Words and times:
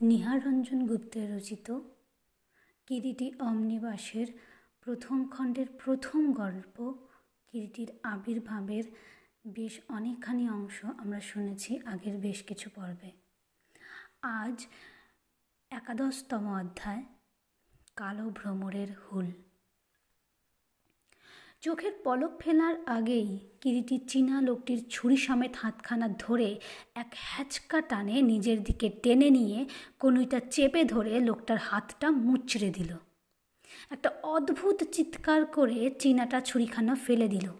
নিহাররঞ্জন 0.00 0.86
গুপ্তের 0.86 1.36
রচিত 1.36 1.78
কিরিটি 2.86 3.32
অমনিবাসের 3.40 4.26
প্রথম 4.80 5.28
খণ্ডের 5.28 5.66
প্রথম 5.84 6.32
গল্প, 6.32 6.92
কিরিটির 7.46 7.90
আবির্ভাবের 8.02 8.84
বেশ 9.46 9.80
অনেকখানি 9.88 10.50
অংশ 10.50 10.84
আমরা 10.84 11.20
শুনেছি 11.20 11.80
আগের 11.86 12.16
বেশ 12.16 12.42
কিছু 12.42 12.70
পর্বে। 12.74 13.10
আজ 14.22 14.66
একাদশতম 15.70 16.44
অধ্যায়, 16.52 17.04
কালো 17.96 18.30
ভ্রমরের 18.30 18.88
হুল। 18.92 19.26
চোখের 21.60 21.92
পলক 22.04 22.30
ফেলার 22.38 22.74
আগেই 22.86 23.38
কিরিটি 23.60 23.98
চীনা 23.98 24.40
লোকটির 24.40 24.84
ছুরি 24.90 25.16
সমেত 25.16 25.56
হাতখানা 25.56 26.08
ধরে 26.18 26.60
এক 26.94 27.06
হ্যাচকা 27.14 27.80
টানে 27.80 28.22
নিজের 28.22 28.62
দিকে 28.62 28.88
টেনে 28.88 29.30
নিয়ে 29.30 29.66
কনুইটা 29.98 30.40
চেপে 30.40 30.84
ধরে 30.84 31.20
লোকটার 31.20 31.58
হাতটা 31.58 32.10
মুচড়ে 32.10 32.70
দিল। 32.70 32.96
একটা 33.90 34.10
অদ্ভুত 34.22 34.84
চিৎকার 34.84 35.46
করে 35.46 35.90
চীনাটা 35.90 36.40
ছুরিখানা 36.40 36.94
ফেলে 36.94 37.28
দিল। 37.28 37.50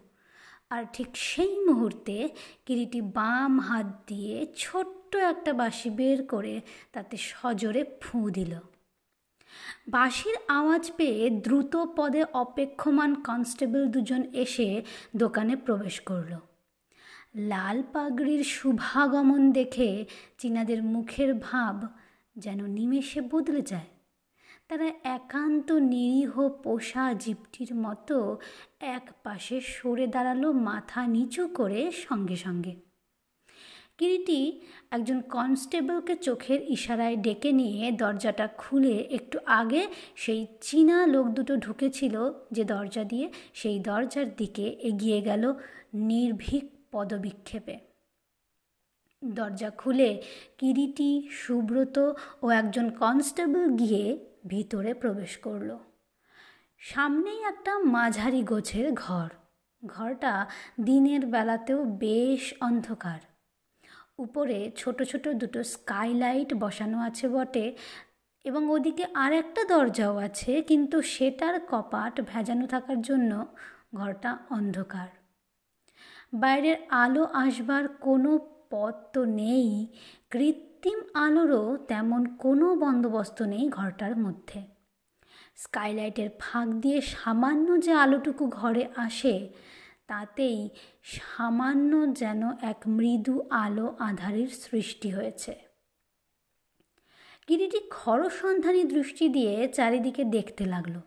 আর 0.70 0.84
ঠিক 0.92 1.06
সেই 1.14 1.58
মুহূর্তে 1.58 2.28
কিরিটি 2.66 3.00
বাম 3.00 3.60
হাত 3.60 3.86
দিয়ে 4.06 4.46
ছোট্ট 4.56 5.16
একটা 5.16 5.52
বাঁশি 5.52 5.90
বের 5.90 6.26
করে 6.26 6.60
তাতে 6.92 7.16
সজোরে 7.16 7.84
ফুঁ 8.00 8.30
দিল। 8.30 8.54
বাঁশির 9.88 10.34
আওয়াজ 10.48 10.92
পেয়ে 10.96 11.30
দ্রুত 11.30 11.76
পদে 11.76 12.24
অপেক্ষমান 12.32 13.14
কনস্টেবল 13.14 13.88
দুজন 13.88 14.22
এসে 14.32 14.82
দোকানে 15.16 15.56
প্রবেশ 15.56 16.00
করল। 16.00 16.36
লাল 17.34 17.82
পাগড়ির 17.92 18.44
শুভাগমন 18.44 19.52
দেখে 19.52 20.04
চীনাদের 20.38 20.82
মুখের 20.82 21.34
ভাব 21.34 21.86
যেন 22.38 22.66
নিমেষে 22.66 23.20
বদলে 23.20 23.62
যায়। 23.62 23.90
তারা 24.68 24.90
একান্ত 25.04 25.72
নিরীহ 25.72 26.48
পোষা 26.48 27.14
জীবটির 27.14 27.74
মতো 27.74 28.38
এক 28.80 29.10
পাশে 29.22 29.60
সরে 29.60 30.06
দাঁড়াল, 30.06 30.52
মাথা 30.52 31.06
নিচু 31.06 31.48
করে 31.48 31.90
সঙ্গে 31.90 32.36
সঙ্গে। 32.36 32.89
কিরিটি 34.00 34.60
একজন 34.90 35.20
কনস্টেবলকে 35.20 36.16
চোখের 36.16 36.60
ইশারায় 36.70 37.16
ডেকে 37.16 37.52
নিয়ে 37.52 37.92
দরজাটা 37.92 38.48
খুলে 38.58 39.08
একটু 39.10 39.38
আগে 39.46 39.86
সেই 40.16 40.46
চীনা 40.60 41.06
লোক 41.06 41.26
দুটো 41.26 41.56
ঢুকেছিল 41.56 42.32
যে 42.52 42.64
দরজা 42.64 43.04
দিয়ে, 43.04 43.32
সেই 43.54 43.78
দরজার 43.78 44.36
দিকে 44.36 44.62
এগিয়ে 44.62 45.20
গেল 45.20 45.54
নির্ভীক 45.94 46.64
পদবিক্ষেপে। 46.92 47.78
দরজা 49.24 49.70
খুলে 49.70 50.22
কিরিটি 50.58 51.28
সুব্রত 51.32 52.12
ও 52.42 52.50
একজন 52.50 52.90
কনস্টেবল 52.90 53.64
গিয়ে 53.76 54.18
ভিতরে 54.46 54.94
প্রবেশ 54.94 55.36
করল। 55.36 55.78
সামনেই 56.78 57.40
একটা 57.42 57.78
মাঝারি 57.78 58.42
গোছের 58.42 58.92
ঘর। 58.92 59.28
ঘরটা 59.86 60.46
দিনের 60.80 61.26
বেলাতেও 61.26 61.84
বেশ 61.84 62.54
অন্ধকার। 62.60 63.29
উপরে 64.26 64.58
ছোট 64.80 64.98
ছোট 65.10 65.24
দুটো 65.40 65.60
স্কাইলাইট 65.74 66.50
বসানো 66.62 66.98
আছে 67.08 67.26
বটে 67.34 67.66
এবং 68.44 68.62
ওদিকে 68.74 69.04
আর 69.22 69.32
একটা 69.42 69.62
দরজাও 69.72 70.14
আছে, 70.26 70.52
কিন্তু 70.70 70.96
সেটার 71.14 71.54
কপাট 71.70 72.14
ভেজানো 72.30 72.66
থাকার 72.72 72.98
জন্য 73.08 73.32
ঘরটা 73.98 74.30
অন্ধকার। 74.58 75.08
বাইরের 76.42 76.78
আলো 77.02 77.24
আসবার 77.44 77.84
কোনো 78.06 78.30
পথ 78.72 78.94
তো 79.14 79.20
নেই, 79.40 79.68
কৃত্রিম 80.32 81.00
আলোরও 81.24 81.64
তেমন 81.90 82.22
কোনো 82.44 82.66
বন্দোবস্ত 82.84 83.38
নেই 83.52 83.64
ঘরটার 83.78 84.14
মধ্যে। 84.24 84.60
স্কাইলাইটের 85.62 86.30
ফাঁক 86.42 86.68
দিয়ে 86.82 86.98
সামান্য 87.14 87.68
যে 87.84 87.92
আলোটুকু 88.04 88.44
ঘরে 88.60 88.84
আসে, 89.06 89.34
তাতেই 90.10 90.58
সামান্য 91.02 92.14
যেন 92.14 92.50
এক 92.62 92.76
মৃদু 92.86 93.42
আলো 93.50 93.96
আধারের 93.98 94.48
সৃষ্টি 94.48 95.10
হয়েছে। 95.10 95.58
গিরিটি 97.48 97.80
খরসন্ধানী 97.90 98.84
দৃষ্টি 98.84 99.28
দিয়ে 99.28 99.68
চারিদিকে 99.68 100.24
দেখতে 100.24 100.66
লাগল। 100.66 101.00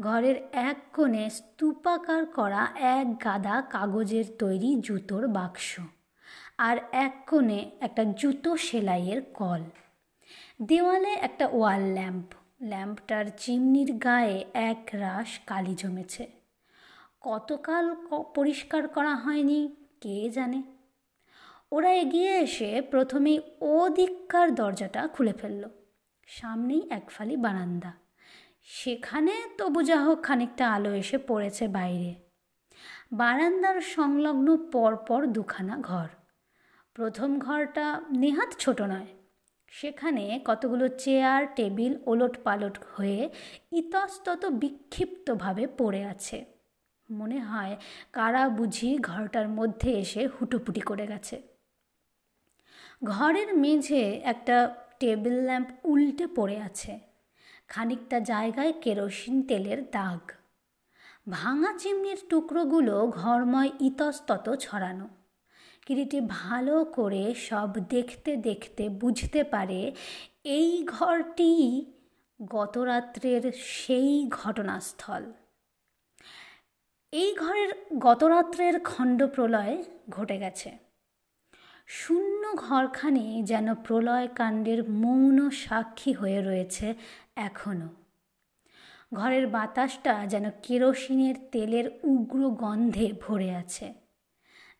ঘরের 0.00 0.36
এক 0.52 0.76
কোণে 0.92 1.30
স্তূপাকার 1.30 2.26
করা 2.26 2.72
এক 2.74 3.24
গাদা 3.24 3.62
কাগজের 3.62 4.24
তৈরি 4.38 4.76
জুতোর 4.80 5.28
বাক্স 5.28 5.80
আর 6.58 6.76
এক 6.92 7.24
কোণে 7.26 7.70
একটা 7.80 8.04
জুতো 8.04 8.56
সেলাইয়ের 8.56 9.22
কল। 9.34 9.60
দেওয়ালে 10.62 11.12
একটা 11.12 11.48
ওয়াল 11.52 11.92
ল্যাম্প। 11.92 12.34
ল্যাম্পটার 12.62 13.24
চিমনির 13.36 13.92
গায়ে 13.92 14.44
এক 14.54 14.88
রাস 14.92 15.38
কালি 15.46 15.74
জমেছে। 15.74 16.39
কতকাল 17.20 17.96
পরিষ্কার 18.34 18.88
করা 18.88 19.14
হয়নি, 19.14 19.76
কে 20.00 20.30
জানে? 20.30 20.62
ওরা 21.72 21.92
এগিয়ে 21.92 22.38
এসে 22.38 22.82
প্রথমেই 22.82 23.40
ও 23.60 23.88
দিককার 23.88 24.54
দরজাটা 24.54 25.08
খুলে 25.08 25.32
ফেলল। 25.32 25.68
সামনেই 26.26 26.82
এক 26.90 27.10
ফালি 27.10 27.36
বারান্দা। 27.36 27.92
সেখানে 28.62 29.32
তবু 29.58 29.82
যা 29.82 30.00
হোক 30.00 30.22
খানিকটা 30.22 30.74
আলো 30.74 30.94
এসে 30.94 31.18
পড়েছে 31.18 31.68
বাইরে। 31.68 32.14
বারান্দার 33.12 33.80
সংলগ্ন 33.80 34.70
পরপর 34.70 35.26
দুখানা 35.26 35.78
ঘর। 35.78 36.08
প্রথম 36.94 37.38
ঘরটা 37.38 38.02
নেহাত 38.16 38.54
ছোট 38.58 38.82
নয়। 38.82 39.06
সেখানে 39.68 40.40
কতগুলো 40.44 40.88
চেয়ার, 40.88 41.46
টেবিল 41.54 41.98
ওলট 42.06 42.38
পালট 42.44 42.78
হয়ে 42.96 43.30
ইতস্তত 43.72 44.46
বিক্ষিপ্তভাবে 44.46 45.66
পড়ে 45.66 46.04
আছে। 46.04 46.59
মনে 47.10 47.38
হয় 47.40 47.76
কারা 48.12 48.48
বুঝি 48.48 48.98
ঘরটার 48.98 49.48
মধ্যে 49.48 49.92
এসে 49.92 50.26
হুটোপুটি 50.26 50.80
করে 50.80 51.06
গেছে। 51.06 51.42
ঘরের 53.04 53.54
মেঝে 53.54 54.20
একটা 54.24 54.74
টেবিল 54.98 55.32
ল্যাম্প 55.32 55.68
উল্টে 55.84 56.26
পড়ে 56.26 56.60
আছে। 56.60 57.00
খানিকটা 57.68 58.20
জায়গায় 58.20 58.72
কেরোসিন 58.80 59.42
তেলের 59.42 59.90
দাগ। 59.90 60.32
ভাঙা 61.30 61.78
চিমনির 61.78 62.18
টুকরোগুলো 62.28 63.06
ঘরময় 63.06 63.70
ইতস্তত 63.80 64.54
ছড়ানো। 64.54 65.08
কিরিটি 65.86 66.20
ভালো 66.20 66.84
করে 66.84 67.34
সব 67.34 67.70
দেখতে 67.88 68.36
দেখতে 68.36 68.88
বুঝতে 68.88 69.44
পারে 69.44 69.92
এই 70.44 70.86
ঘরটি 70.86 71.82
গতরাত্রের 72.46 73.52
সেই 73.52 74.26
ঘটনাস্থল। 74.30 75.32
এই 77.12 77.34
ঘরের 77.34 77.70
গতরাত্রের 77.98 78.80
খণ্ড 78.84 79.26
প্রলয় 79.26 79.84
ঘটে 80.10 80.38
গেছে। 80.38 80.78
শূন্য 81.86 82.56
ঘরখানি 82.56 83.42
যেন 83.42 83.74
প্রলয় 83.74 84.28
কাণ্ডের 84.28 84.88
মৌন 84.88 85.50
সাক্ষী 85.50 86.12
হয়ে 86.12 86.42
রয়েছে 86.42 86.94
এখনও 87.36 87.88
ঘরের 89.14 89.46
বাতাসটা 89.46 90.26
যেন 90.26 90.50
কেরোসিনের 90.62 91.34
তেলের 91.52 91.90
উগ্র 92.04 92.50
গন্ধে 92.50 93.12
ভরে 93.20 93.54
আছে। 93.54 93.94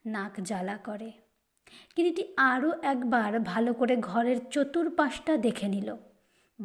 নাক 0.05 0.41
জ্বালা 0.41 0.77
করে। 0.77 1.11
কিরিটি 1.95 2.23
আরও 2.37 2.73
একবার 2.81 3.39
ভালো 3.39 3.73
করে 3.73 3.95
ঘরের 3.95 4.37
চতুর্পাশটা 4.49 5.37
দেখে 5.37 5.67
নিল। 5.67 5.95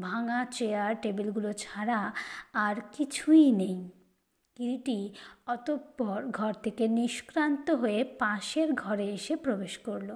ভাঙা 0.00 0.46
চেয়ার, 0.50 0.94
টেবিলগুলো 1.02 1.52
ছাড়া 1.52 2.12
আর 2.52 2.76
কিছুই 2.92 3.52
নেই। 3.52 3.90
কিরিটি 4.56 5.12
অতঃপর 5.46 6.18
ঘর 6.30 6.52
থেকে 6.52 6.88
নিষ্ক্রান্ত 6.88 7.70
হয়ে 7.70 8.04
পাশের 8.04 8.68
ঘরে 8.74 9.06
এসে 9.08 9.36
প্রবেশ 9.36 9.78
করল। 9.78 10.10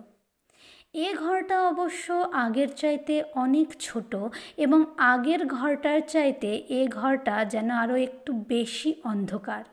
এ 0.95 1.09
ঘরটা 1.15 1.57
অবশ্য 1.69 2.07
আগের 2.13 2.69
চাইতে 2.69 3.23
অনেক 3.35 3.69
ছোট 3.81 4.13
এবং 4.57 4.85
আগের 4.97 5.47
ঘরটার 5.47 6.01
চাইতে 6.09 6.51
এ 6.71 6.89
ঘরটা 6.89 7.45
যেন 7.45 7.71
আরও 7.71 7.97
একটু 7.97 8.33
বেশি 8.33 8.91
অন্ধকার। 9.05 9.65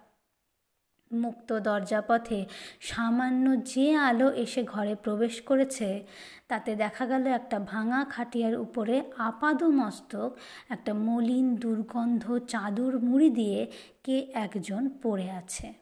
মুক্ত 1.12 1.60
দরজাপথে 1.60 2.46
সামান্য 2.80 3.64
যে 3.64 3.96
আলো 3.96 4.34
এসে 4.34 4.64
ঘরে 4.64 4.96
প্রবেশ 4.96 5.42
করেছে, 5.42 6.06
তাতে 6.48 6.76
দেখা 6.76 7.06
গেল 7.06 7.28
একটা 7.28 7.60
ভাঙা 7.60 8.06
খাটিয়ার 8.06 8.56
উপরে 8.56 9.04
আপাদ 9.18 9.64
মস্তক 9.64 10.38
একটা 10.70 10.94
মলিন 10.94 11.56
দুর্গন্ধ 11.56 12.38
চাদর 12.38 13.00
মুড়ি 13.00 13.30
দিয়ে 13.30 13.72
কে 14.04 14.28
একজন 14.34 14.90
পড়ে 15.02 15.32
আছে। 15.32 15.74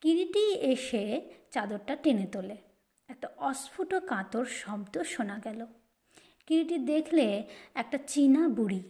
কিরিটি 0.00 0.52
এসে 0.52 1.20
চাদরটা 1.50 1.96
টেনে 1.96 2.26
তোলে। 2.26 2.56
একটা 3.08 3.28
অস্ফুট 3.36 3.94
কাতর 3.94 4.44
শব্দ 4.44 5.02
শোনা 5.02 5.40
গেল। 5.44 5.66
কিরিটি 6.46 6.78
দেখলে 6.78 7.42
একটা 7.74 7.98
চীনা 8.06 8.48
বুড়ি। 8.48 8.80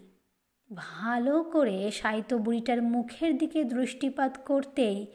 ভালো 0.74 1.42
করে 1.42 1.90
সাহিত্য 1.90 2.36
বুড়িটার 2.36 2.82
মুখের 2.82 3.38
দিকে 3.38 3.64
দৃষ্টিপাত 3.64 4.38
করতেই 4.44 5.06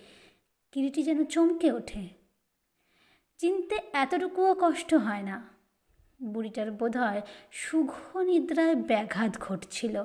কিরিটি 0.78 1.04
যেন 1.04 1.26
চমকে 1.26 1.72
ওঠে। 1.72 2.10
চিনতে 3.38 3.78
এতটুকুও 3.94 4.56
কষ্ট 4.62 4.94
হয় 4.94 5.22
না। 5.22 5.50
বুড়িটার 6.24 6.72
বোধহয় 6.72 7.22
সুঘ 7.52 8.18
নিদ্রায় 8.18 8.76
ব্যাঘাত 8.76 9.38
ঘটছিল। 9.38 10.04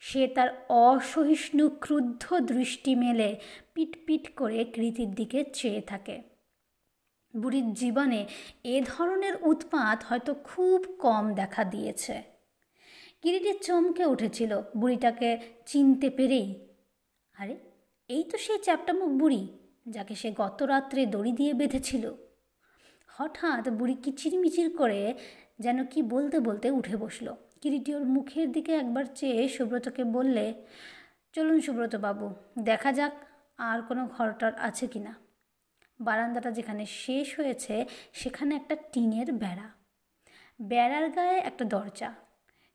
সে 0.00 0.28
তার 0.28 0.66
অসহিষ্ণু 0.68 1.70
ক্রুদ্ধ 1.80 2.38
দৃষ্টি 2.38 2.94
মেলে 2.94 3.40
পিটপিট 3.74 4.34
করে 4.34 4.64
কৃতির 4.64 5.10
দিকে 5.10 5.44
চেয়ে 5.52 5.80
থাকে। 5.80 6.22
বুড়ির 7.36 7.72
জীবনে 7.72 8.26
এ 8.64 8.82
ধরনের 8.86 9.32
উৎপাত 9.42 10.04
হয়তো 10.04 10.34
খুব 10.34 10.84
কম 10.98 11.34
দেখা 11.34 11.64
দিয়েছে। 11.64 12.22
কিরিটি 13.22 13.58
চমকে 13.58 14.04
উঠেছিল 14.04 14.60
বুড়িটাকে 14.76 15.38
চিনতে 15.66 16.10
পেরেই। 16.10 16.68
আরে, 17.38 17.56
এই 18.08 18.22
তো 18.22 18.38
সেই 18.38 18.58
চ্যাপটামুখ 18.58 19.08
বুড়ি। 19.08 19.48
যাকে 19.86 20.14
সে 20.14 20.32
গত 20.36 20.62
রাত্রে 20.62 21.06
দড়ি 21.06 21.32
দিয়ে 21.32 21.54
বেঁধেছিল। 21.54 22.12
হঠাৎ 23.06 23.68
বুড়ি 23.68 23.94
কিচিরমিচির 23.94 24.76
করে 24.76 25.14
যেন 25.58 25.84
কি 25.86 26.02
বলতে 26.02 26.40
বলতে 26.40 26.70
উঠে 26.70 26.96
বসল। 26.96 27.34
কিরিটি 27.60 27.94
ওর 27.94 28.04
মুখের 28.04 28.52
দিকে 28.52 28.72
একবার 28.72 29.04
চেয়ে 29.14 29.48
সুব্রতকে 29.48 30.04
বললে, 30.04 30.64
চলুন 31.32 31.60
সুব্রত 31.60 31.96
বাবু 31.96 32.34
দেখা 32.58 32.92
যাক 32.92 33.12
আর 33.58 33.82
কোনো 33.82 34.06
ঘরটার 34.06 34.54
আছে 34.54 34.86
কি 34.86 35.00
না। 35.00 35.14
বারান্দাটা 36.00 36.50
যেখানে 36.50 36.86
শেষ 36.86 37.40
হয়েছে, 37.40 37.86
সেখানে 38.12 38.56
একটা 38.56 38.76
টিনের 38.92 39.32
বেড়া। 39.32 39.70
বেড়ার 40.62 41.10
গায়ে 41.10 41.38
একটা 41.38 41.64
দরজা। 41.64 42.14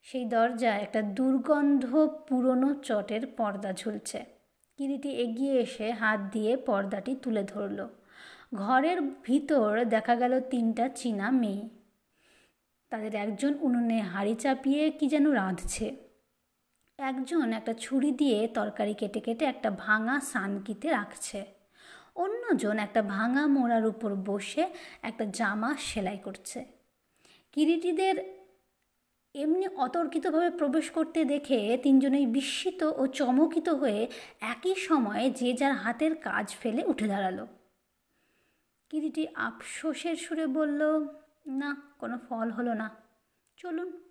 সেই 0.01 0.25
দরজায় 0.25 0.81
একটা 0.81 1.01
দুর্গন্ধ 1.01 1.95
পুরনো 2.27 2.73
চটের 2.73 3.27
পর্দা 3.27 3.73
ঝুলছে। 3.73 4.40
কিরিটি 4.81 5.09
এগিয়ে 5.09 5.59
এসে 5.59 5.91
হাত 5.91 6.19
দিয়ে 6.31 6.57
পর্দাটি 6.57 7.15
তুলে 7.21 7.43
ধরল। 7.43 7.87
ঘরের 8.53 9.01
ভিতর 9.01 9.85
দেখা 9.85 10.15
গেল 10.15 10.39
তিনটা 10.39 10.89
চীনা 10.89 11.31
মেয়ে। 11.31 11.69
তাদের 12.89 13.15
একজন 13.15 13.53
উনুনে 13.61 13.99
হাঁড়ি 13.99 14.35
চাপিয়ে 14.35 14.89
কি 14.89 15.07
যেন 15.07 15.31
রাঁধছে। 15.31 15.95
একজন 16.97 17.53
একটা 17.53 17.73
ছুরি 17.73 18.11
দিয়ে 18.11 18.47
তরকারি 18.47 18.93
কেটে 18.93 19.19
কেটে 19.19 19.45
একটা 19.45 19.71
ভাঙা 19.71 20.19
সানকিতে 20.19 20.89
রাখছে। 20.89 21.45
অন্যজন 22.15 22.79
একটা 22.79 23.01
ভাঙা 23.01 23.47
মোড়ার 23.47 23.85
উপর 23.85 24.15
বসে 24.15 24.67
একটা 25.01 25.25
জামা 25.25 25.75
সেলাই 25.79 26.17
করছে। 26.17 26.65
কিরিটিদের 27.51 28.40
এমনি 29.35 29.67
অতর্কিতভাবে 29.67 30.49
প্রবেশ 30.49 30.91
করতে 30.91 31.25
দেখে 31.25 31.77
তিনজনেই 31.83 32.25
বিস্মিত 32.25 32.83
ও 32.83 33.07
চমকিত 33.07 33.69
হয়ে 33.69 34.07
একই 34.41 34.75
সময়ে 34.75 35.31
যে 35.31 35.53
যার 35.53 35.73
হাতের 35.73 36.15
কাজ 36.15 36.55
ফেলে 36.59 36.83
উঠে 36.85 37.07
দাঁড়াল। 37.07 37.45
কিরিটি 38.89 39.27
আফসোসের 39.35 40.15
সুরে 40.15 40.47
বলল, 40.47 41.07
না, 41.47 41.81
কোনো 41.99 42.19
ফল 42.29 42.51
হলো 42.51 42.73
না। 42.73 42.95
চলুন। 43.57 44.03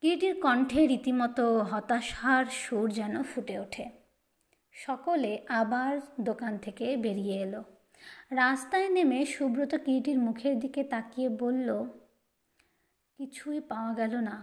কিরিটির 0.00 0.40
কণ্ঠে 0.40 0.86
রীতিমতো 0.86 1.58
হতাশার 1.58 2.46
সুর 2.46 2.90
যেন 2.90 3.22
ফুটে 3.22 3.58
ওঠে। 3.58 3.90
সকলে 4.72 5.42
আবার 5.48 6.00
দোকান 6.20 6.58
থেকে 6.58 6.96
বেরিয়ে 6.96 7.42
এলো। 7.42 7.64
রাস্তায় 8.30 8.88
নেমে 8.88 9.26
সুব্রত 9.26 9.74
কিরিটির 9.74 10.18
মুখের 10.18 10.58
দিকে 10.58 10.84
তাকিয়ে 10.84 11.28
বলল 11.28 11.88
কিছুই 13.18 13.60
পাওয়া 13.60 13.92
গেল 13.94 14.14
না। 14.16 14.36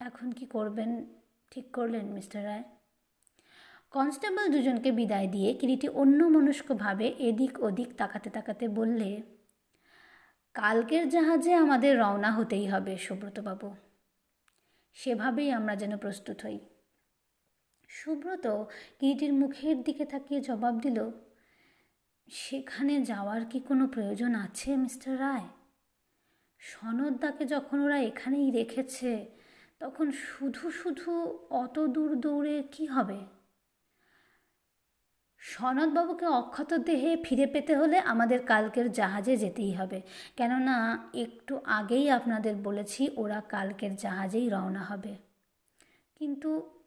এখন 0.00 0.32
কি 0.32 0.46
করবেন? 0.46 0.90
ঠিক 1.50 1.66
করলেন 1.72 2.06
মিস্টার 2.06 2.44
রায়। 2.44 2.64
কনস্টেবল 3.90 4.44
দুজনকে 4.52 4.90
বিদায় 4.92 5.28
দিয়ে 5.28 5.54
কিরিটি 5.54 5.88
অন্য 5.88 6.24
মনস্কভাবে 6.24 7.06
এদিক 7.18 7.52
ওদিক 7.62 7.90
তাকাতে 7.96 8.30
তাকাতে 8.30 8.68
বললে, 8.68 9.22
কালকের 10.54 11.08
জাহাজে 11.08 11.52
আমাদের 11.54 11.92
রওনা 11.98 12.30
হতেই 12.30 12.66
হবে, 12.66 12.96
সুব্রতবাবু। 12.96 13.68
সেভাবেই 14.96 15.50
আমরা 15.50 15.76
যেন 15.76 15.92
প্রস্তুত 15.96 16.38
হই। 16.42 16.58
সুব্রত 17.88 18.46
কিরিটির 18.98 19.32
মুখের 19.32 19.76
দিকে 19.82 20.04
তাকিয়ে 20.04 20.40
জবাব 20.40 20.74
দিল, 20.80 21.10
সেখানে 22.28 22.94
যাওয়ার 23.02 23.42
কি 23.44 23.58
কোনো 23.60 23.86
প্রয়োজন 23.86 24.34
আছে, 24.34 24.76
মিস্টার 24.76 25.20
রায়? 25.20 25.48
সনদদাকে 26.58 27.44
যখন 27.44 27.80
ওরা 27.80 27.98
এখানেই 27.98 28.50
রেখেছে, 28.50 29.26
তখন 29.80 30.10
শুধু 30.10 30.70
শুধু 30.70 31.38
অত 31.50 31.86
দূর 31.86 32.20
দৌড়ে 32.20 32.62
কি 32.62 32.86
হবে? 32.86 33.18
সনদবাবুকে 35.38 36.26
অক্ষত 36.26 36.74
দেহে 36.74 37.16
ফিরে 37.24 37.46
পেতে 37.46 37.76
হলে 37.76 37.98
আমাদের 37.98 38.46
কালকের 38.46 38.92
জাহাজে 38.92 39.36
যেতেই 39.36 39.72
হবে। 39.72 40.02
কেননা, 40.36 41.08
একটু 41.14 41.60
আগেই 41.64 42.10
আপনাদের 42.10 42.56
বলেছি 42.56 43.08
ওরা 43.16 43.40
কালকের 43.40 43.96
জাহাজেই 43.96 44.48
রওনা 44.48 44.82
হবে। 44.82 45.16
কিন্তু 46.16 46.80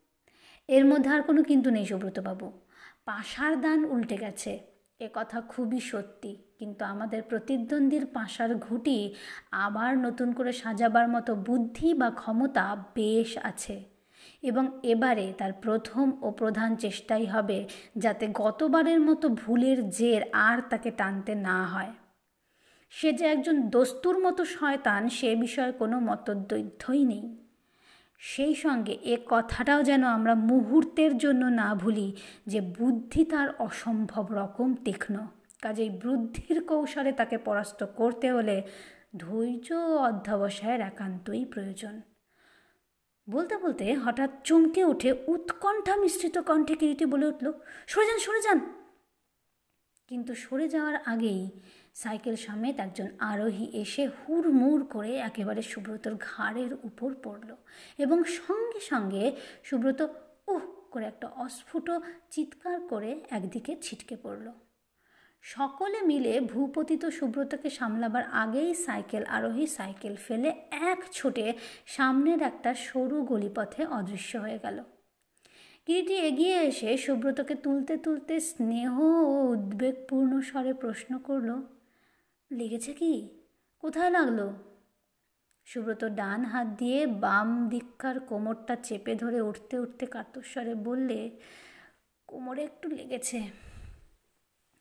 এর 0.67 0.85
মধ্যে 0.85 1.09
আর 1.09 1.21
কোনো 1.21 1.43
কিন্তু 1.43 1.69
নেই 1.69 1.85
সুব্রতবাবু। 1.85 2.61
পাশার 3.05 3.61
দান 3.61 3.85
উল্টে 3.85 4.17
গেছে। 4.17 4.59
এ 4.99 5.09
কথা 5.13 5.41
খুবই 5.41 5.79
সত্যি। 5.79 6.37
কিন্তু 6.59 6.85
আমাদের 6.85 7.23
প্রতিদ্বন্দ্বীর 7.23 8.05
পাশার 8.05 8.55
ঘুটি 8.55 9.13
আবার 9.51 9.97
নতুন 9.97 10.33
করে 10.33 10.51
সাজাবার 10.51 11.07
মতো 11.07 11.35
বুদ্ধি 11.35 11.93
বা 11.93 12.09
ক্ষমতা 12.09 12.85
বেশ 12.95 13.37
আছে। 13.43 13.83
এবং 14.43 14.79
এবারে 14.83 15.33
তার 15.37 15.53
প্রথম 15.53 16.11
ও 16.21 16.31
প্রধান 16.31 16.75
চেষ্টাই 16.75 17.25
হবে 17.25 17.67
যাতে 17.97 18.27
গতবারের 18.33 18.99
মতো 18.99 19.29
ভুলের 19.29 19.89
জের 19.89 20.21
আর 20.31 20.61
তাকে 20.69 20.91
টানতে 20.91 21.35
না 21.35 21.63
হয়। 21.65 21.93
সে 22.89 23.13
যে 23.13 23.25
একজন 23.25 23.69
দস্তুর 23.69 24.19
মতো 24.19 24.45
শয়তান 24.45 25.09
সে 25.09 25.35
বিষয়ে 25.35 25.71
কোনো 25.71 25.99
মতদ্বৈধ্যই 25.99 27.03
নেই। 27.03 27.48
সেই 28.21 28.55
সঙ্গে 28.55 28.91
এ 28.91 29.17
কথাটাও 29.27 29.83
যেন 29.83 30.03
আমরা 30.03 30.35
মুহূর্তের 30.35 31.17
জন্য 31.17 31.45
না 31.45 31.75
ভুলি 31.75 32.15
যে 32.47 32.61
বুদ্ধি 32.61 33.25
তার 33.25 33.49
অসম্ভব 33.59 34.25
রকম 34.31 34.75
তীক্ষ্ণ। 34.75 35.15
কাজেই 35.61 35.89
বুদ্ধির 35.89 36.63
কৌশলে 36.63 37.11
তাকে 37.11 37.37
পরাস্ত 37.37 37.83
করতে 37.83 38.31
হলে 38.31 38.61
ধৈর্য 39.17 39.73
অধ্যাবসায়ের 39.99 40.81
একান্তই 40.81 41.45
প্রয়োজন। 41.45 42.01
বলতে 43.27 43.57
বলতে 43.57 43.93
হঠাৎ 43.93 44.31
চমকে 44.43 44.83
উঠে 44.83 45.13
উৎকণ্ঠা 45.27 45.95
মিশ্রিত 45.95 46.37
কণ্ঠে 46.37 46.75
কিরিটি 46.75 47.05
বলে 47.05 47.25
উঠল, 47.25 47.51
সরে 47.87 48.05
যান 48.05 48.19
সরে 48.19 48.41
যান! 48.41 48.59
কিন্তু 50.07 50.35
সরে 50.35 50.67
যাওয়ার 50.67 50.95
আগেই 50.95 51.41
সাইকেল 52.01 52.35
সমেত 52.35 52.79
একজন 52.79 53.07
আরোহী 53.19 53.65
এসে 53.73 54.03
হুড়মুড় 54.07 54.83
করে 54.89 55.11
একেবারে 55.17 55.61
সুব্রতর 55.61 56.13
ঘাড়ের 56.19 56.73
উপর 56.83 57.15
পড়ল 57.23 57.49
এবং 57.97 58.23
সঙ্গে 58.23 58.79
সঙ্গে 58.79 59.35
সুব্রত 59.63 60.01
উহ 60.47 60.65
করে 60.91 61.05
একটা 61.05 61.27
অস্ফুট 61.27 61.87
চিৎকার 62.29 62.77
করে 62.81 63.11
একদিকে 63.29 63.75
ছিটকে 63.81 64.15
পড়ল। 64.23 64.47
সকলে 65.41 66.01
মিলে 66.01 66.41
ভূপতিত 66.41 67.05
সুব্রতকে 67.05 67.69
সামলাবার 67.69 68.23
আগেই 68.23 68.73
সাইকেল 68.75 69.23
আরোহী 69.25 69.67
সাইকেল 69.67 70.15
ফেলে 70.15 70.49
এক 70.71 70.99
ছোটে 71.11 71.45
সামনের 71.85 72.41
একটা 72.41 72.71
সরু 72.73 73.17
গলিপথে 73.23 73.81
অদৃশ্য 73.85 74.37
হয়ে 74.37 74.59
গেল। 74.63 74.77
কিরিটি 75.85 76.15
এগিয়ে 76.29 76.57
এসে 76.61 76.89
সুব্রতকে 76.97 77.55
তুলতে 77.55 77.93
তুলতে 77.97 78.33
স্নেহ 78.39 78.93
ও 78.99 79.43
উদ্বেগপূর্ণ 79.45 80.31
স্বরে 80.41 80.73
প্রশ্ন 80.73 81.11
করল 81.17 81.49
লেগেছে 82.51 82.93
কি? 82.93 83.29
কোথায় 83.79 84.09
লাগল? 84.09 84.39
সুব্রত 85.65 86.03
ডান 86.03 86.45
হাত 86.45 86.67
দিয়ে 86.67 87.07
বাম 87.07 87.69
দিককার 87.69 88.19
কোমরটা 88.19 88.75
চেপে 88.75 89.15
ধরে 89.15 89.41
উঠতে 89.41 89.79
উঠতে 89.79 90.05
কাতস্বরে 90.05 90.75
বললে, 90.75 91.39
কোমরে 92.27 92.63
একটু 92.63 92.89
লেগেছে। 92.89 93.68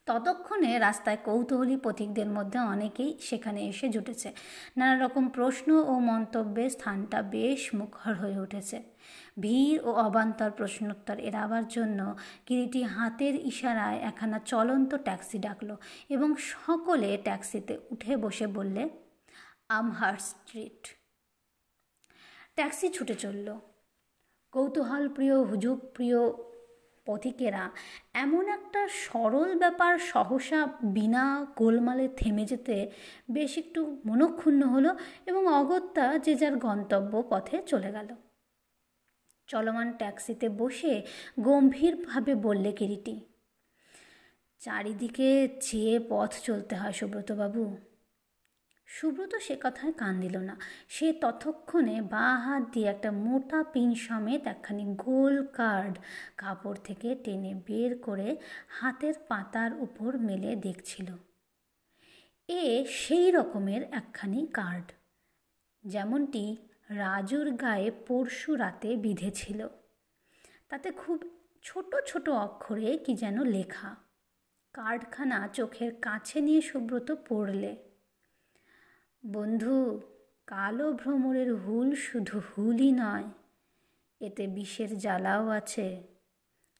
ততক্ষণে 0.08 0.70
রাস্তায় 0.78 1.18
কৌতূহলী 1.24 1.76
পথিকদের 1.76 2.28
মধ্যে 2.36 2.58
অনেকেই 2.74 3.10
সেখানে 3.28 3.60
এসে 3.70 3.86
জুটেছে। 3.88 4.28
নানা 4.76 4.94
রকম 5.04 5.24
প্রশ্ন 5.28 5.68
ও 5.92 5.94
মন্তব্যে 6.10 6.64
স্থানটা 6.70 7.18
বেশ 7.34 7.62
মুখর 7.74 8.12
হয়ে 8.14 8.38
উঠেছে। 8.44 8.78
ভিড় 9.40 9.78
ও 9.88 9.90
অবান্তর 10.06 10.50
প্রশ্নোত্তর 10.50 11.16
এড়াবার 11.28 11.64
জন্য 11.68 12.00
কিরিটি 12.46 12.82
হাতের 12.94 13.34
ইশারায় 13.50 13.98
একখানা 14.08 14.38
চলন্ত 14.52 14.90
ট্যাক্সি 15.06 15.38
ডাকলো 15.38 15.74
এবং 16.08 16.28
সকলে 16.52 17.10
ট্যাক্সিতে 17.26 17.74
উঠে 17.90 18.12
বসে 18.16 18.46
বললে, 18.56 18.82
আমহার 19.68 20.16
স্ট্রিট। 20.28 20.82
ট্যাক্সি 22.56 22.86
ছুটে 22.88 23.14
চলল। 23.14 23.48
কৌতূহল 24.52 25.04
প্রিয় 25.08 25.36
হুজুগ 25.42 25.76
প্রিয় 25.96 26.18
পথিকেরা 27.08 27.64
এমন 28.24 28.44
একটা 28.56 28.80
সরল 29.04 29.50
ব্যাপার 29.62 29.92
সহসা 30.12 30.60
বিনা 30.96 31.24
গোলমালে 31.56 32.06
থেমে 32.18 32.44
যেতে 32.50 32.76
বেশ 33.30 33.52
একটু 33.62 33.80
মনক্ষুণ্ণ 34.06 34.62
হলো 34.74 34.90
এবং 35.30 35.42
অগত্যা 35.60 36.04
যে 36.24 36.32
যার 36.40 36.54
গন্তব্য 36.66 37.12
পথে 37.30 37.56
চলে 37.70 37.90
গেল। 37.96 38.08
চলমান 39.48 39.88
ট্যাক্সিতে 40.00 40.46
বসে 40.60 40.94
গম্ভীরভাবে 41.40 42.32
বললে 42.46 42.70
কিরিটি, 42.78 43.14
চারিদিকে 44.62 45.28
চেয়ে 45.66 45.96
পথ 46.10 46.30
চলতে 46.46 46.74
হয় 46.80 46.94
সুব্রতবাবু। 46.98 47.62
সুব্রত 48.88 49.34
সে 49.34 49.56
কথায় 49.62 49.92
কান 49.92 50.20
দিল 50.20 50.36
না। 50.38 50.56
সে 50.88 51.12
ততক্ষণে 51.12 52.00
বা 52.00 52.36
হাত 52.36 52.62
দিয়ে 52.72 52.88
একটা 52.88 53.12
মোটা 53.12 53.64
পিন 53.64 53.94
সমেত 53.94 54.46
একখানি 54.46 54.84
গোল 54.84 55.46
কার্ড 55.46 55.98
কাপড় 56.36 56.78
থেকে 56.84 57.14
টেনে 57.14 57.54
বের 57.54 57.98
করে 57.98 58.36
হাতের 58.68 59.14
পাতার 59.28 59.70
উপর 59.82 60.18
মেলে 60.18 60.56
দেখছিল। 60.56 61.16
এ 62.48 62.84
সেই 62.90 63.30
রকমের 63.30 63.82
একখানি 63.82 64.46
কার্ড। 64.46 64.92
যেমনটি 65.84 66.56
রাজুর 66.90 67.50
গায়ে 67.50 67.90
পরশু 67.90 68.54
রাতে 68.54 68.96
বিঁধেছিল। 68.96 69.68
তাতে 70.68 70.90
খুব 70.90 71.18
ছোট 71.62 71.96
ছোট 72.06 72.28
অক্ষরে 72.28 72.98
কি 72.98 73.14
যেন 73.14 73.44
লেখা। 73.44 73.96
কার্ডখানা 74.72 75.48
চোখের 75.48 75.92
কাছে 76.02 76.40
নিয়ে 76.40 76.60
সুব্রত 76.60 77.14
পড়লে। 77.28 77.87
বন্ধু, 79.26 80.00
কালো 80.46 80.92
ভ্রমরের 80.92 81.54
হুল 81.54 81.94
শুধু 81.94 82.40
হুলই 82.40 82.92
নয়, 82.92 83.24
এতে 84.20 84.46
বিষের 84.46 84.98
জ্বালাও 84.98 85.48
আছে। 85.48 86.02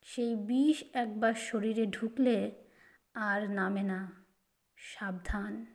সেই 0.03 0.37
বিষ 0.37 0.85
একবার 0.93 1.35
শরীরে 1.35 1.87
ঢুকলে 1.87 2.65
আর 3.15 3.51
নামে 3.51 3.83
না। 3.83 4.25
সাবধান। 4.77 5.67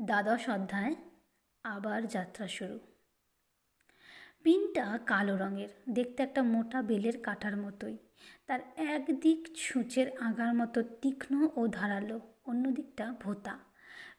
দ্বাদশ 0.00 0.48
অধ্যায়, 0.48 0.94
আবার 1.62 2.06
যাত্রা 2.06 2.48
শুরু। 2.48 2.78
পিনটা 4.42 4.98
কালো 5.06 5.36
রঙের, 5.36 5.68
দেখতে 5.88 6.22
একটা 6.22 6.42
মোটা 6.42 6.82
বেলের 6.82 7.22
কাটার 7.22 7.56
মতোই। 7.56 7.98
তার 8.46 8.60
একদিক 8.76 9.48
ছুঁচের 9.54 10.18
আগার 10.18 10.54
মতো 10.54 10.82
তীক্ষ্ণ 10.82 11.48
ও 11.56 11.66
ধারালো। 11.66 12.35
অন্য 12.46 12.64
দিকটা 12.70 13.06
ভোতা। 13.22 13.54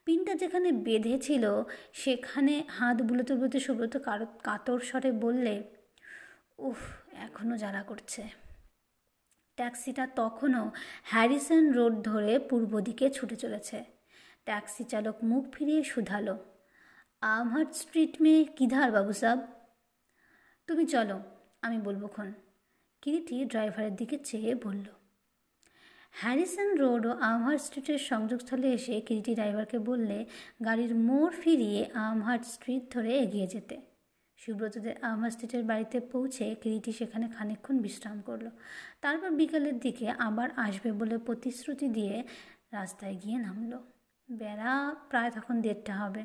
পিনটা 0.06 0.34
যেখানে 0.36 0.70
বেঁধেছিল, 0.86 1.46
সেখানে 1.94 2.54
হাত 2.78 2.98
বুলোতে 3.02 3.34
বুলোতে 3.36 3.60
সুব্রত 3.60 3.96
কাতর 4.44 4.80
স্বরে 4.80 5.12
বললে, 5.24 5.56
উফ 6.60 6.82
এখনও 7.26 7.56
জ্বালা 7.58 7.82
করছে। 7.84 8.22
ট্যাক্সিটা 9.58 10.08
তখনও 10.16 10.64
হ্যারিসন 11.04 11.64
রোড 11.72 11.94
ধরে 12.04 12.34
পূর্ব 12.40 12.72
দিকে 12.80 13.06
ছুটে 13.10 13.36
চলেছে। 13.36 13.78
ট্যাক্সি 14.46 14.84
চালক 14.84 15.18
মুখ 15.24 15.44
ফিরিয়ে 15.54 15.84
শুধালো, 15.84 16.36
আমহাট 17.22 17.70
স্ট্রিট 17.76 18.14
মেয়ে 18.22 18.42
কিধার 18.58 18.90
বাবু 18.92 19.14
সাব? 19.14 19.40
তুমি 20.68 20.86
চলো, 20.86 21.18
আমি 21.62 21.78
বলব 21.78 22.04
খন। 22.08 22.30
কিরিটি 23.02 23.46
ড্রাইভারের 23.46 23.96
দিকে 23.96 24.18
চেয়ে 24.18 24.56
বলল 24.56 24.88
হ্যারিসন 26.22 26.70
রোড 26.82 27.04
ও 27.06 27.12
আমহার্ট 27.30 27.62
স্ট্রিটের 27.62 28.02
সংযোগস্থলে 28.12 28.68
এসে 28.74 28.96
কিরিটি 29.02 29.32
ড্রাইভারকে 29.36 29.78
বললে 29.80 30.18
গাড়ির 30.66 30.94
মোড় 31.08 31.34
ফিরিয়ে 31.42 31.82
আমহার্ট 32.06 32.44
স্ট্রিট 32.46 32.84
ধরে 32.94 33.12
এগিয়ে 33.20 33.48
যেতে। 33.48 33.76
সুব্রতদের 34.40 34.96
আমহার্ট 35.02 35.34
স্ট্রিটের 35.36 35.64
বাড়িতে 35.64 35.98
পৌঁছে 36.14 36.46
কিরিটি 36.62 36.92
সেখানে 36.92 37.26
খানিক্ষণ 37.36 37.76
বিশ্রাম 37.82 38.18
করল। 38.22 38.48
তারপর 39.02 39.30
বিকালের 39.32 39.76
দিকে 39.80 40.08
আবার 40.28 40.50
আসবে 40.58 40.90
বলে 40.92 41.16
প্রতিশ্রুতি 41.18 41.88
দিয়ে 41.88 42.16
রাস্তায় 42.74 43.16
গিয়ে 43.16 43.38
নামলো। 43.38 43.80
বেড়া 44.30 44.74
প্রায় 45.10 45.30
তখন 45.32 45.56
দেড়টা 45.62 45.94
হবে। 45.96 46.24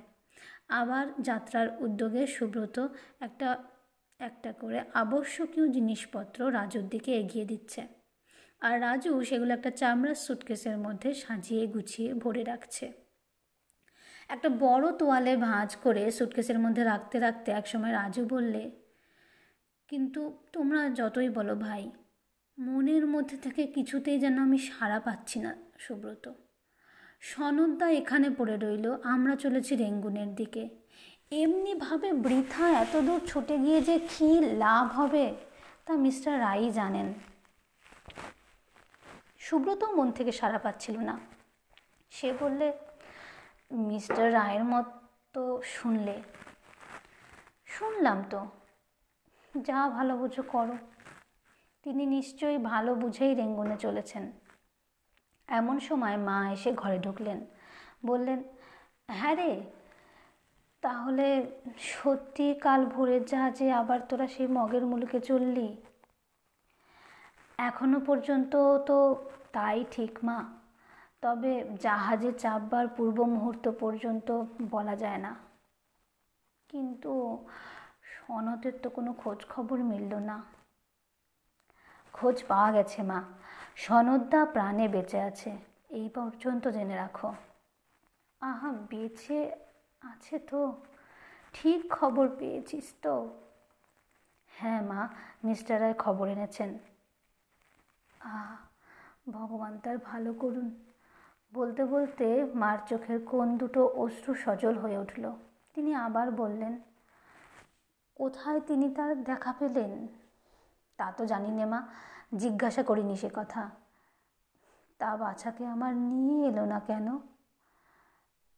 আবার 0.80 1.04
যাত্রার 1.20 1.68
উদ্যোগে 1.80 2.22
সুব্রত 2.26 2.76
একটা 3.20 3.48
একটা 4.20 4.50
করে 4.52 4.78
আবশ্যকীয় 4.94 5.66
জিনিসপত্র 5.68 6.38
রাজুর 6.52 6.84
দিকে 6.88 7.10
এগিয়ে 7.14 7.46
দিচ্ছে। 7.52 8.01
আর 8.62 8.74
রাজু 8.86 9.10
সেগুলো 9.28 9.52
একটা 9.58 9.70
চামড়ার 9.80 10.18
সুটকেসের 10.24 10.76
মধ্যে 10.86 11.10
সাজিয়ে 11.22 11.64
গুছিয়ে 11.74 12.10
ভরে 12.22 12.42
রাখছে। 12.52 12.86
একটা 14.30 14.48
বড় 14.64 14.84
তোয়ালে 15.00 15.34
ভাঁজ 15.46 15.70
করে 15.84 16.02
সুটকেসের 16.18 16.58
মধ্যে 16.64 16.82
রাখতে 16.92 17.16
রাখতে 17.26 17.48
একসময় 17.60 17.92
রাজু 18.00 18.22
বললে, 18.34 18.62
কিন্তু 19.90 20.20
তোমরা 20.54 20.80
যতই 21.00 21.30
বলো 21.38 21.54
ভাই, 21.66 21.82
মনের 22.58 23.04
মধ্যে 23.14 23.36
থেকে 23.44 23.62
কিছুতেই 23.76 24.18
যেন 24.24 24.36
আমি 24.46 24.58
সাড়া 24.68 24.98
পাচ্ছি 25.06 25.38
না 25.44 25.52
সুব্রত। 25.84 26.24
সনদদা 27.30 27.86
এখানে 28.00 28.28
পড়ে 28.38 28.56
রইল 28.64 28.86
আমরা 29.14 29.34
চলেছি 29.44 29.72
রেঙ্গুনের 29.82 30.30
দিকে। 30.40 30.64
এমনিভাবে 31.42 32.08
বৃথা 32.24 32.64
এত 32.82 32.94
দূর 33.06 33.20
ছুটে 33.30 33.56
গিয়ে 33.64 33.78
যে 33.88 33.96
কী 34.12 34.30
লাভ 34.64 34.86
হবে 34.98 35.24
তা 35.86 35.92
মিস্টার 36.04 36.32
রাই 36.46 36.64
জানেন। 36.80 37.08
সুব্রত 39.42 39.84
মন 39.84 40.12
থেকে 40.12 40.32
সাড়া 40.32 40.58
পাচ্ছিল 40.58 40.98
না। 40.98 41.20
সে 42.10 42.32
বললে, 42.40 42.72
মিস্টার 43.72 44.32
রায়ের 44.32 44.64
মতো 44.64 45.60
শুনলে। 45.64 46.22
শুনলাম 47.66 48.24
তো। 48.30 48.46
যা 49.60 49.88
ভালো 49.88 50.16
বুঝো, 50.16 50.42
করো। 50.42 50.76
তিনি 51.82 52.06
নিশ্চয়ই 52.06 52.58
ভালো 52.58 52.94
বুঝেই 52.94 53.34
রেঙ্গুনে 53.34 53.76
চলেছেন। 53.76 54.32
এমন 55.46 55.80
সময় 55.80 56.16
মা 56.16 56.50
এসে 56.50 56.72
ঘরে 56.72 56.98
ঢুকলেন। 56.98 57.46
বললেন 58.06 58.42
হ্যাঁ 59.08 59.36
রে, 59.36 59.62
তাহলে 60.80 61.26
সত্যি 61.78 62.54
কাল 62.54 62.86
ভোরের 62.86 63.24
জাহাজে 63.24 63.72
আবার 63.72 64.00
তোরা 64.00 64.26
সেই 64.26 64.46
মগের 64.46 64.86
মুলুকে 64.86 65.20
চললি? 65.20 65.76
এখনও 67.58 68.00
পর্যন্ত 68.06 68.78
তো 68.78 69.24
তাই 69.52 69.84
ঠিক, 69.90 70.18
মা। 70.24 70.44
তবে 71.20 71.64
জাহাজে 71.80 72.32
চাপবার 72.32 72.88
পূর্ব 72.88 73.24
মুহূর্ত 73.24 73.70
পর্যন্ত 73.70 74.44
বলা 74.70 74.96
যায় 74.96 75.18
না। 75.18 75.36
কিন্তু 76.68 77.46
সনতের 78.02 78.72
তো 78.82 78.90
কোনো 78.90 79.12
খোঁজ 79.12 79.44
খবর 79.48 79.78
মিলল 79.78 80.14
না। 80.14 80.42
খোঁজ 82.12 82.44
পাওয়া 82.48 82.72
গেছে, 82.72 83.02
মা। 83.02 83.24
সনদদা 83.76 84.44
প্রাণে 84.44 84.88
বেঁচে 84.88 85.20
আছে, 85.20 85.56
এই 85.90 86.08
পর্যন্ত 86.08 86.68
জেনে 86.68 86.96
রাখো। 86.96 87.34
আহা, 88.40 88.72
বেঁচে 88.72 89.52
আছে 90.00 90.38
তো। 90.38 90.76
ঠিক 91.52 91.92
খবর 91.92 92.28
পেয়েছিস 92.38 92.94
তো। 93.02 93.30
হ্যাঁ 94.48 94.82
মা, 94.82 95.08
মিস্টার 95.44 95.80
রায় 95.80 95.94
খবর 95.94 96.28
এনেছেন। 96.28 96.78
আহ, 98.24 98.56
ভগবান 99.30 99.78
তার 99.78 99.98
ভালো 99.98 100.32
করুন। 100.32 100.84
বলতে 101.54 101.84
বলতে 101.84 102.52
মার 102.54 102.78
চোখের 102.88 103.26
কোন 103.26 103.58
দুটো 103.58 103.86
অশ্রু 103.86 104.34
সজল 104.34 104.78
হয়ে 104.78 104.98
উঠল। 104.98 105.32
তিনি 105.74 105.94
আবার 105.94 106.30
বললেন, 106.30 106.80
কোথায় 108.14 108.60
তিনি 108.60 108.94
তার 108.94 109.24
দেখা 109.24 109.52
পেলেন? 109.58 110.08
তা 110.96 111.12
তো 111.12 111.26
জানি 111.26 111.50
নে 111.50 111.64
মা, 111.64 111.86
জিজ্ঞাসা 112.36 112.82
করিনি 112.82 113.16
সে 113.16 113.30
কথা। 113.34 113.70
তা 114.98 115.16
বাছাকে 115.16 115.66
আমার 115.66 115.96
নিয়ে 115.96 116.48
এলো 116.48 116.64
না 116.64 116.80
কেন? 116.80 117.18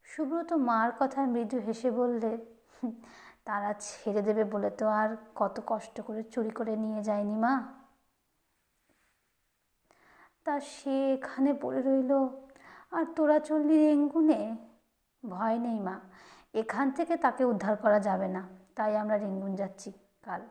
সুব্রত 0.04 0.52
মার 0.52 0.92
কথায় 0.98 1.26
মৃদু 1.26 1.58
হেসে 1.58 1.90
বললে, 1.90 2.44
তারা 3.44 3.74
ছেড়ে 3.80 4.22
দেবে 4.22 4.44
বলে 4.44 4.70
তো 4.70 4.88
আর 4.88 5.16
কত 5.34 5.60
কষ্ট 5.66 6.00
করে 6.00 6.22
চুরি 6.22 6.50
করে 6.50 6.76
নিয়ে 6.76 7.02
যায়নি 7.02 7.36
মা। 7.36 7.83
তা 10.46 10.54
সে 10.74 10.94
এখানে 11.16 11.50
পড়ে 11.62 11.80
রইল। 11.88 12.12
আর 12.96 13.04
তোরা 13.16 13.38
চললি 13.48 13.76
রেঙ্গুনে 13.86 14.40
ভয় 15.22 15.56
নেই 15.66 15.78
মা, 15.86 15.96
এখান 16.54 16.86
থেকে 16.96 17.14
তাকে 17.24 17.42
উদ্ধার 17.52 17.74
করা 17.84 17.98
যাবে 18.08 18.28
না, 18.36 18.42
তাই 18.76 18.92
আমরা 19.02 19.16
রেঙ্গুন 19.24 19.52
যাচ্ছি 19.60 19.90
কাল। 20.26 20.42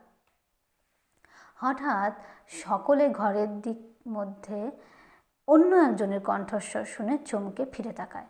হঠাৎ 1.62 2.12
সকলে 2.62 3.04
ঘরের 3.20 3.50
দিক 3.64 3.80
মধ্যে 4.16 4.60
অন্য 5.48 5.70
একজনের 5.88 6.22
কণ্ঠস্বর 6.28 6.84
শুনে 6.94 7.14
চমকে 7.28 7.64
ফিরে 7.72 7.92
তাকায়। 8.00 8.28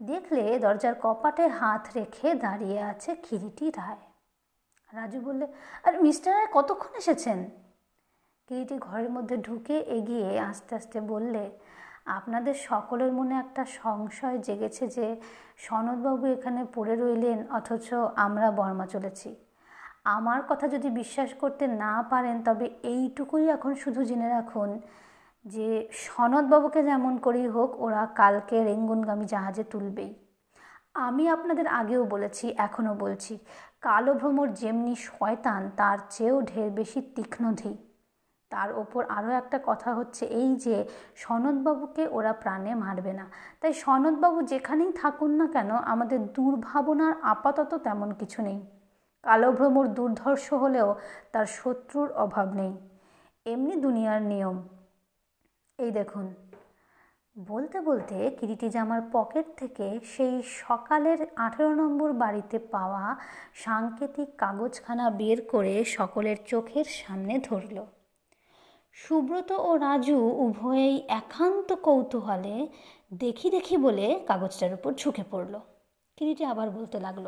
দেখলে 0.00 0.42
দরজার 0.64 0.94
কপাটে 1.04 1.44
হাত 1.58 1.82
রেখে 1.96 2.28
দাঁড়িয়ে 2.44 2.78
আছে 2.90 3.10
কিরিটি 3.24 3.66
রায়। 3.78 4.02
রাজু 4.92 5.18
বললে, 5.26 5.46
আর 5.86 5.92
মিস্টার 6.06 6.30
রায় 6.36 6.50
কতক্ষণ 6.56 6.92
এসেছেন? 7.02 7.38
কিরিটি 8.48 8.76
ঘরের 8.78 9.10
মধ্যে 9.16 9.36
ঢুকে 9.36 9.76
এগিয়ে 9.98 10.28
আস্তে 10.50 10.72
আস্তে 10.74 10.98
বললে, 11.12 11.44
আপনাদের 12.18 12.54
সকলের 12.68 13.10
মনে 13.12 13.34
একটা 13.44 13.62
সংশয় 13.80 14.38
জেগেছে 14.46 14.84
যে 14.96 15.06
সনদবাবু 15.66 16.24
এখানে 16.26 16.60
পড়ে 16.74 16.94
রইলেন 16.94 17.38
অথচ 17.58 17.86
আমরা 18.16 18.48
বর্মা 18.50 18.86
চলেছি। 18.86 19.30
আমার 20.16 20.40
কথা 20.48 20.66
যদি 20.68 20.88
বিশ্বাস 21.00 21.30
করতে 21.42 21.64
না 21.84 21.92
পারেন, 22.10 22.36
তবে 22.42 22.66
এইটুকুই 22.92 23.44
এখন 23.56 23.72
শুধু 23.74 24.00
জেনে 24.04 24.28
রাখুন 24.28 24.70
যে 25.44 25.68
সনদবাবুকে 26.04 26.80
যেমন 26.82 27.14
করেই 27.18 27.48
হোক, 27.48 27.70
ওরা 27.80 28.02
কালকে 28.20 28.56
রেঙ্গুনগামী 28.64 29.26
জাহাজে 29.26 29.64
তুলবেই। 29.64 30.12
আমি 31.06 31.24
আপনাদের 31.28 31.66
আগেও 31.80 32.02
বলেছি, 32.04 32.44
এখনও 32.66 32.94
বলছি, 32.94 33.32
কালো 33.80 34.12
ভ্রমর 34.14 34.48
যেমনি 34.52 34.94
শয়তান, 35.08 35.60
তার 35.76 35.98
চেয়েও 36.10 36.38
ঢের 36.40 36.68
বেশি 36.70 37.00
তীক্ষ্ণধী 37.16 37.74
তার 38.50 38.70
ওপর 38.72 39.02
আরও 39.16 39.30
একটা 39.30 39.58
কথা 39.66 39.90
হচ্ছে 39.94 40.24
এই 40.40 40.50
যে 40.56 40.76
সনদবাবুকে 41.16 42.04
ওরা 42.08 42.32
প্রাণে 42.32 42.72
মারবে 42.74 43.12
না। 43.12 43.26
তাই 43.60 43.72
সনদবাবু 43.72 44.38
যেখানেই 44.42 44.92
থাকুন 44.92 45.30
না 45.30 45.46
কেন, 45.46 45.70
আমাদের 45.92 46.20
দুর্ভাবনার 46.26 47.14
আপাতত 47.22 47.70
তেমন 47.74 48.10
কিছু 48.14 48.42
নেই। 48.42 48.58
কালো 49.24 49.48
ভ্রমর 49.52 49.86
দুর্ধর্ষ 49.88 50.46
হলেও 50.54 50.88
তার 51.32 51.46
শত্রুর 51.46 52.08
অভাব 52.12 52.48
নেই। 52.54 52.72
এমনি 53.46 53.74
দুনিয়ার 53.76 54.20
নিয়ম। 54.22 54.56
এই 55.78 55.90
দেখুন, 55.90 56.26
বলতে 57.36 57.78
বলতে 57.80 58.16
কিরিটি 58.30 58.68
জামার 58.70 59.02
পকেট 59.12 59.46
থেকে 59.56 59.86
সেই 60.16 60.34
সকালের 60.42 61.18
আঠেরো 61.36 61.72
নম্বর 61.74 62.12
বাড়িতে 62.12 62.58
পাওয়া 62.58 63.04
সাংকেতিক 63.54 64.28
কাগজখানা 64.38 65.06
বের 65.10 65.38
করে 65.48 65.74
সকলের 65.84 66.38
চোখের 66.46 66.86
সামনে 67.00 67.34
ধরল। 67.38 67.78
সুব্রত 68.96 69.50
ও 69.68 69.70
রাজু 69.86 70.18
উভয়েই 70.44 70.96
একান্ত 71.20 71.68
কৌতূহলে 71.86 72.56
দেখি 73.22 73.48
দেখি 73.56 73.76
বলে 73.76 74.06
কাগজটার 74.28 74.72
উপর 74.74 74.90
ঝুঁকে 75.00 75.24
পড়ল। 75.32 75.54
কিরিটি 76.18 76.44
আবার 76.52 76.68
বলতে 76.70 76.98
লাগল, 77.06 77.26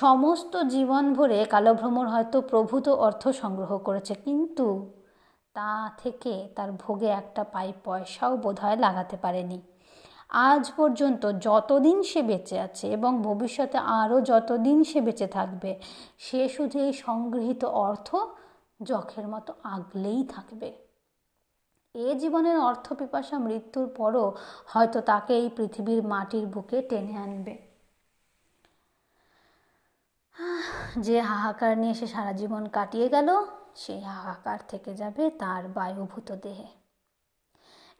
সমস্ত 0.00 0.52
জীবন 0.74 1.04
ভরে 1.16 1.38
কালভ্রমর 1.44 2.06
হয়তো 2.14 2.36
প্রভূত 2.50 2.86
অর্থ 3.06 3.22
সংগ্রহ 3.42 3.70
করেছে, 3.78 4.14
কিন্তু 4.26 4.66
তা 5.56 5.70
থেকে 6.02 6.34
তার 6.56 6.70
ভোগে 6.82 7.10
একটা 7.20 7.42
পাই 7.54 7.70
পয়সাও 7.84 8.32
বোধহয় 8.36 8.78
লাগাতে 8.84 9.16
পারেনি। 9.16 9.58
আজ 10.48 10.64
পর্যন্ত 10.76 11.22
যতদিন 11.48 11.98
সে 12.10 12.20
বেঁচে 12.22 12.56
আছে 12.66 12.84
এবং 12.96 13.12
ভবিষ্যতে 13.28 13.78
আরও 14.00 14.16
যতদিন 14.30 14.78
সে 14.90 14.98
বেঁচে 15.06 15.28
থাকবে, 15.36 15.70
সে 16.24 16.40
শুধু 16.48 16.76
এই 16.86 16.92
সংগৃহীত 17.06 17.62
অর্থ 17.86 18.08
যখের 18.90 19.26
মতো 19.28 19.50
আগলেই 19.76 20.22
থাকবে। 20.34 20.70
এ 21.94 22.14
জীবনের 22.14 22.58
অর্থ 22.58 22.92
পিপাসা 22.92 23.38
মৃত্যুর 23.38 23.88
পরও 23.96 24.36
হয়তো 24.66 25.00
তাকে 25.00 25.36
এই 25.36 25.50
পৃথিবীর 25.56 26.02
মাটির 26.02 26.46
বুকে 26.46 26.82
টেনে 26.82 27.16
আনবে। 27.16 27.58
যে 30.98 31.20
হাহাকার 31.20 31.78
নিয়ে 31.78 31.94
সে 31.94 32.06
সারা 32.06 32.32
জীবন 32.32 32.66
কাটিয়ে 32.66 33.08
গেল, 33.08 33.28
সেই 33.76 34.00
হাহাকার 34.00 34.58
থেকে 34.68 34.94
যাবে 34.94 35.30
তার 35.30 35.68
বায়ুভূত 35.68 36.32
দেহে। 36.32 36.66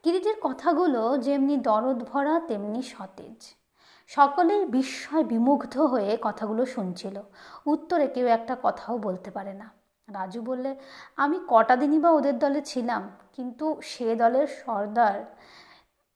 কিরিটির 0.02 0.36
কথাগুলো 0.40 1.18
যেমনি 1.18 1.56
দরদ 1.56 2.04
ভরা, 2.04 2.40
তেমনি 2.40 2.82
সতেজ। 2.82 3.54
সকলেই 4.06 4.64
বিস্ময় 4.64 5.24
বিমুগ্ধ 5.24 5.80
হয়ে 5.80 6.18
কথাগুলো 6.22 6.66
শুনছিল। 6.66 7.22
উত্তরে 7.66 8.06
কেউ 8.06 8.26
একটা 8.26 8.56
কথাও 8.62 8.98
বলতে 8.98 9.30
পারে 9.30 9.54
না। 9.54 9.73
রাজু 10.08 10.42
বললে, 10.42 10.76
আমি 11.16 11.36
কটা 11.48 11.76
দিনই 11.76 11.98
বা 11.98 12.10
ওদের 12.10 12.38
দলে 12.38 12.60
ছিলাম, 12.60 13.02
কিন্তু 13.32 13.66
সে 13.82 14.16
দলের 14.16 14.46
সর্দার, 14.46 15.18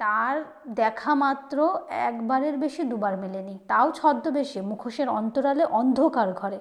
তার 0.00 0.44
দেখা 0.74 1.14
মাত্র 1.14 1.78
একবারের 1.88 2.58
বেশি 2.58 2.82
দুবার 2.82 3.16
মেলেনি, 3.16 3.58
তাও 3.68 3.92
ছদ্মবেশে, 3.92 4.60
মুখোশের 4.60 5.08
অন্তরালে 5.08 5.64
অন্ধকার 5.64 6.32
ঘরে। 6.32 6.58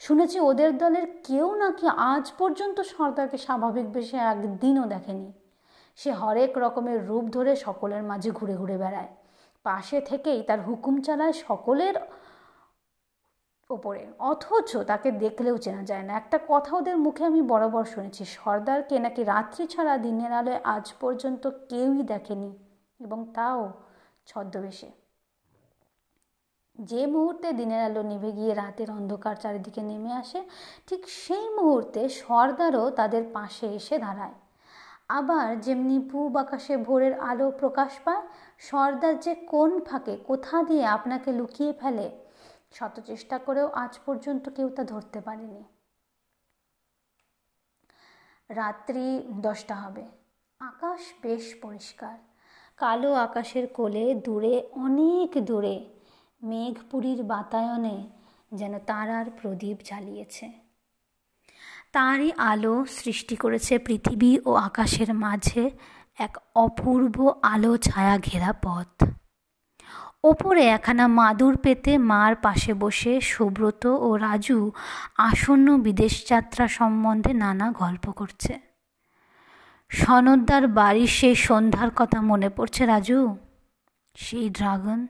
শুনেছি 0.00 0.40
ওদের 0.40 0.78
দলের 0.78 1.06
কেউ 1.24 1.54
নাকি 1.54 1.86
আজ 1.88 2.32
পর্যন্ত 2.38 2.80
সর্দারকে 2.80 3.38
স্বাভাবিক 3.38 3.86
বেশে 3.92 4.16
একদিনও 4.16 4.86
দেখেনি। 4.86 5.32
সে 5.96 6.10
হরেক 6.12 6.58
রকমের 6.58 7.06
রূপ 7.06 7.24
ধরে 7.24 7.56
সকলের 7.56 8.02
মাঝে 8.02 8.30
ঘুরে 8.30 8.54
ঘুরে 8.56 8.76
বেড়ায়। 8.78 9.08
পাশে 9.64 10.00
থেকেই 10.00 10.42
তার 10.42 10.60
হুকুম 10.62 10.94
চালায় 11.00 11.32
সকলের 11.32 11.94
ওপরে 13.70 14.06
অথচ 14.18 14.76
তাকে 14.76 15.10
দেখলেও 15.10 15.56
চেনা 15.56 15.82
যায় 15.82 16.02
না। 16.02 16.12
একটা 16.16 16.38
কথা 16.48 16.76
ওদের 16.76 16.96
মুখে 16.96 17.24
আমি 17.24 17.42
বরাবর 17.42 17.84
শুনেছি, 17.84 18.24
সর্দারকে 18.24 18.98
নাকি 18.98 19.24
রাত্রি 19.24 19.66
ছাড়া 19.66 19.96
দিনের 19.96 20.32
আলোয় 20.32 20.60
আজ 20.64 20.92
পর্যন্ত 21.00 21.46
কেউই 21.46 22.02
দেখেনি 22.02 22.58
এবং 23.00 23.32
তাও 23.34 23.72
ছদ্মবেশে। 24.26 24.90
যে 26.78 27.06
মুহূর্তে 27.06 27.52
দিনের 27.52 27.82
আলো 27.84 28.02
নিভে 28.02 28.32
গিয়ে 28.32 28.54
রাতের 28.54 28.90
অন্ধকার 28.90 29.36
চারিদিকে 29.36 29.82
নেমে 29.82 30.12
আসে, 30.12 30.42
ঠিক 30.86 31.08
সেই 31.08 31.48
মুহূর্তে 31.48 32.08
সর্দারও 32.08 32.90
তাদের 32.90 33.24
পাশে 33.32 33.66
এসে 33.66 33.98
দাঁড়ায়। 33.98 34.34
আবার 35.08 35.60
যেমনি 35.60 35.98
পূব 35.98 36.36
আকাশে 36.36 36.76
ভোরের 36.76 37.20
আলো 37.20 37.50
প্রকাশ 37.50 37.92
পায়, 38.04 38.22
সর্দার 38.58 39.18
যে 39.18 39.34
কোন 39.34 39.80
ফাঁকে 39.80 40.16
কোথা 40.16 40.62
দিয়ে 40.62 40.84
আপনাকে 40.86 41.32
লুকিয়ে 41.32 41.72
ফেলে 41.72 42.23
শত 42.74 43.00
চেষ্টা 43.06 43.38
করেও 43.38 43.68
আজ 43.72 43.98
পর্যন্ত 44.06 44.48
কেউ 44.48 44.68
তা 44.68 44.84
ধরতে 44.84 45.20
পারেনি। 45.20 45.64
রাত্রি 48.48 49.22
দশটা 49.40 49.74
হবে। 49.74 50.04
আকাশ 50.58 51.00
বেশ 51.22 51.54
পরিষ্কার। 51.62 52.18
কালো 52.76 53.14
আকাশের 53.14 53.66
কোলে 53.66 54.14
দূরে, 54.14 54.68
অনেক 54.72 55.44
দূরে 55.44 55.76
মেঘপুরীর 56.42 57.22
বাতায়নে 57.22 58.10
যেন 58.54 58.78
তারার 58.78 59.30
প্রদীপ 59.30 59.78
জ্বালিয়েছে। 59.84 60.52
তারই 61.92 62.32
আলো 62.32 62.84
সৃষ্টি 62.84 63.36
করেছে 63.36 63.78
পৃথিবী 63.78 64.38
ও 64.46 64.54
আকাশের 64.54 65.14
মাঝে 65.14 65.70
এক 66.18 66.36
অপূর্ব 66.54 67.32
আলো 67.42 67.76
ছায়া 67.76 68.18
ঘেরা 68.18 68.52
পথ। 68.52 69.04
ওপরে 70.24 70.62
একখানা 70.66 71.06
মাদুর 71.18 71.54
পেতে 71.56 71.92
মার 72.10 72.32
পাশে 72.36 72.72
বসে 72.74 73.12
সুব্রত 73.32 73.82
ও 74.06 74.08
রাজু 74.16 74.58
আসন্ন 75.18 75.66
বিদেশ 75.80 76.14
যাত্রা 76.28 76.64
সম্বন্ধে 76.68 77.32
নানা 77.34 77.66
গল্প 77.72 78.04
করছে। 78.10 78.52
সনদ্দার 79.90 80.64
বাড়ির 80.68 81.10
সেই 81.18 81.36
সন্ধ্যার 81.46 81.90
কথা 81.96 82.18
মনে 82.20 82.48
পড়ছে 82.48 82.82
রাজু? 82.86 83.18
সেই 84.16 84.46
ড্রাগন, 84.50 85.00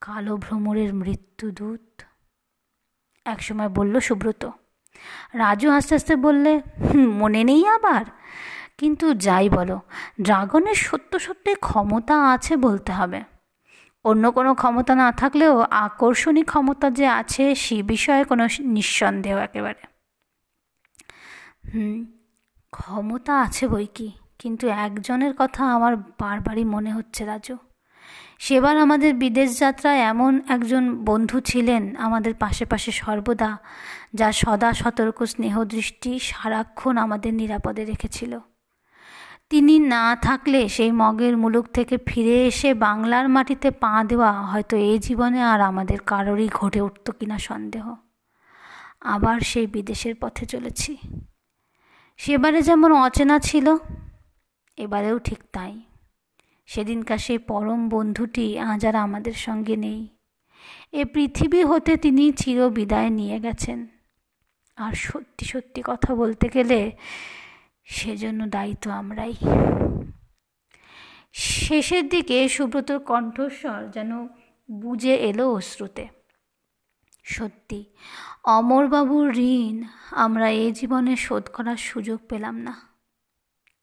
কালো 0.00 0.34
ভ্রমরের 0.36 0.90
মৃত্যুদূত 0.94 1.86
একসময় 3.26 3.68
বলল 3.68 3.94
সুব্রত, 4.00 4.42
রাজু 5.34 5.66
আস্তে 5.70 5.92
আস্তে 5.94 6.14
বললে 6.16 6.52
মনে 7.20 7.42
নেই 7.44 7.62
আবার। 7.66 8.04
কিন্তু 8.78 9.06
যাই 9.26 9.46
বলো, 9.48 9.76
ড্রাগনের 10.22 10.78
সত্য 10.86 11.12
সত্যি 11.18 11.52
ক্ষমতা 11.66 12.16
আছে 12.32 12.52
বলতে 12.56 12.92
হবে। 12.92 13.20
অন্য 14.04 14.30
কোনো 14.30 14.54
ক্ষমতা 14.54 14.94
না 14.94 15.12
থাকলেও 15.12 15.60
আকর্ষণী 15.60 16.42
ক্ষমতা 16.42 16.90
যে 16.90 17.06
আছে 17.06 17.54
সে 17.54 17.82
বিষয়ে 17.82 18.24
কোনো 18.24 18.48
নিঃসন্দেহ 18.60 19.36
একেবারে। 19.38 19.82
ক্ষমতা 22.72 23.40
আছে 23.40 23.68
বই 23.68 23.86
কি? 23.94 24.12
কিন্তু 24.38 24.68
একজনের 24.68 25.34
কথা 25.38 25.62
আমার 25.74 25.96
বারবারই 25.96 26.64
মনে 26.64 26.92
হচ্ছে 26.92 27.24
রাজু। 27.24 27.56
সেবার 28.38 28.76
আমাদের 28.78 29.14
বিদেশ 29.14 29.58
যাত্রায় 29.58 29.98
এমন 29.98 30.40
একজন 30.48 31.04
বন্ধু 31.04 31.40
ছিলেন 31.40 31.96
আমাদের 31.96 32.34
পাশে 32.34 32.64
পাশে 32.64 32.90
সর্বদা 32.92 33.58
যা 34.14 34.32
সদা 34.32 34.72
সতর্ক 34.72 35.22
স্নেহদৃষ্টি 35.24 36.18
সারাক্ষণ 36.18 36.96
আমাদের 36.96 37.34
নিরাপদে 37.34 37.84
রেখেছিল। 37.84 38.40
তিনি 39.54 39.78
না 39.78 40.16
থাকলে 40.16 40.68
সেই 40.68 40.92
মগের 40.92 41.36
মুলুক 41.36 41.66
থেকে 41.66 41.98
ফিরে 42.06 42.46
এসে 42.46 42.74
বাংলার 42.74 43.28
মাটিতে 43.28 43.70
পা 43.70 44.04
দেওয়া 44.04 44.32
হয়তো 44.32 44.76
এই 44.76 44.98
জীবনে 44.98 45.42
আর 45.42 45.60
আমাদের 45.60 46.00
কারোরই 46.00 46.48
ঘটে 46.48 46.80
উঠত 46.80 47.10
কিনা 47.10 47.38
সন্দেহ। 47.38 47.94
আবার 49.00 49.40
সেই 49.40 49.66
বিদেশের 49.66 50.14
পথে 50.14 50.46
চলেছি। 50.46 50.96
সেবারে 52.16 52.62
যেমন 52.62 52.92
অচেনা 52.92 53.38
ছিল, 53.38 53.76
এবারেও 54.76 55.18
ঠিক 55.18 55.38
তাই। 55.52 55.80
সেদিনকার 56.66 57.18
সেই 57.18 57.38
পরম 57.38 57.88
বন্ধুটি 57.88 58.58
আজ 58.58 58.86
আর 58.86 58.96
আমাদের 58.96 59.32
সঙ্গে 59.32 59.76
নেই। 59.76 60.08
এ 60.92 61.04
পৃথিবী 61.04 61.64
হতে 61.64 61.96
তিনি 61.96 62.32
চির 62.32 62.68
বিদায় 62.68 63.10
নিয়ে 63.10 63.40
গেছেন। 63.40 63.86
আর 64.76 64.92
সত্যি 64.92 65.46
সত্যি 65.46 65.82
কথা 65.84 66.14
বলতে 66.14 66.48
গেলে 66.54 66.92
সেজন্য 67.86 68.40
দায়িত্ব 68.46 68.90
আমরাই। 68.90 69.34
শেষের 71.32 72.08
দিকে 72.08 72.48
সুব্রতর 72.48 72.98
কণ্ঠস্বর 72.98 73.88
যেন 73.88 74.10
বুঝে 74.70 75.14
এলো 75.14 75.52
অশ্রুতে। 75.52 76.08
সত্যি, 77.24 77.84
অমরবাবুর 78.44 79.28
ঋণ 79.38 79.76
আমরা 80.10 80.50
এ 80.50 80.72
জীবনে 80.72 81.16
শোধ 81.16 81.44
করার 81.48 81.76
সুযোগ 81.76 82.18
পেলাম 82.28 82.56
না, 82.58 82.74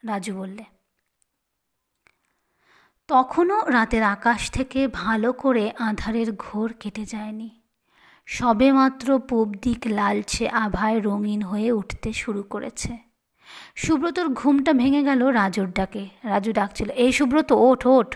রাজু 0.04 0.34
বললে। 0.36 0.64
তখনও 3.08 3.66
রাতের 3.70 4.04
আকাশ 4.04 4.52
থেকে 4.52 4.88
ভালো 4.88 5.34
করে 5.34 5.72
আধারের 5.80 6.30
ঘোর 6.36 6.74
কেটে 6.74 7.06
যায়নি। 7.06 7.50
সবে 8.28 8.72
মাত্র 8.72 9.08
পূব 9.20 9.48
দিক 9.54 9.82
লালচে 9.88 10.50
আভায় 10.50 10.98
রঙিন 11.02 11.42
হয়ে 11.42 11.70
উঠতে 11.72 12.14
শুরু 12.14 12.44
করেছে। 12.44 13.11
সুব্রতর 13.76 14.28
ঘুমটা 14.28 14.74
ভেঙে 14.74 15.04
গেল 15.04 15.26
রাজুর 15.26 15.72
ডাকে। 15.72 16.10
রাজু 16.24 16.54
ডাকছিল, 16.54 16.90
এই 16.90 17.12
সুব্রত, 17.12 17.52
ওঠ 17.52 17.88
ওঠ। 17.88 18.16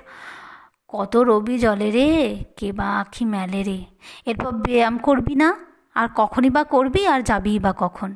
কত 0.88 1.18
রবি 1.18 1.58
জলে 1.58 1.92
রে, 1.92 2.44
কে 2.58 2.72
বা 2.72 3.00
আখি 3.00 3.26
মেলে 3.26 3.64
রে। 3.64 3.86
এরপর 4.26 4.52
ব্যায়াম 4.52 4.98
করবি 4.98 5.36
না, 5.36 5.56
আর 5.96 6.08
কখনই 6.16 6.50
বা 6.50 6.64
করবি, 6.64 7.08
আর 7.08 7.22
যাবি 7.22 7.60
বা 7.60 7.74
কখন। 7.78 8.16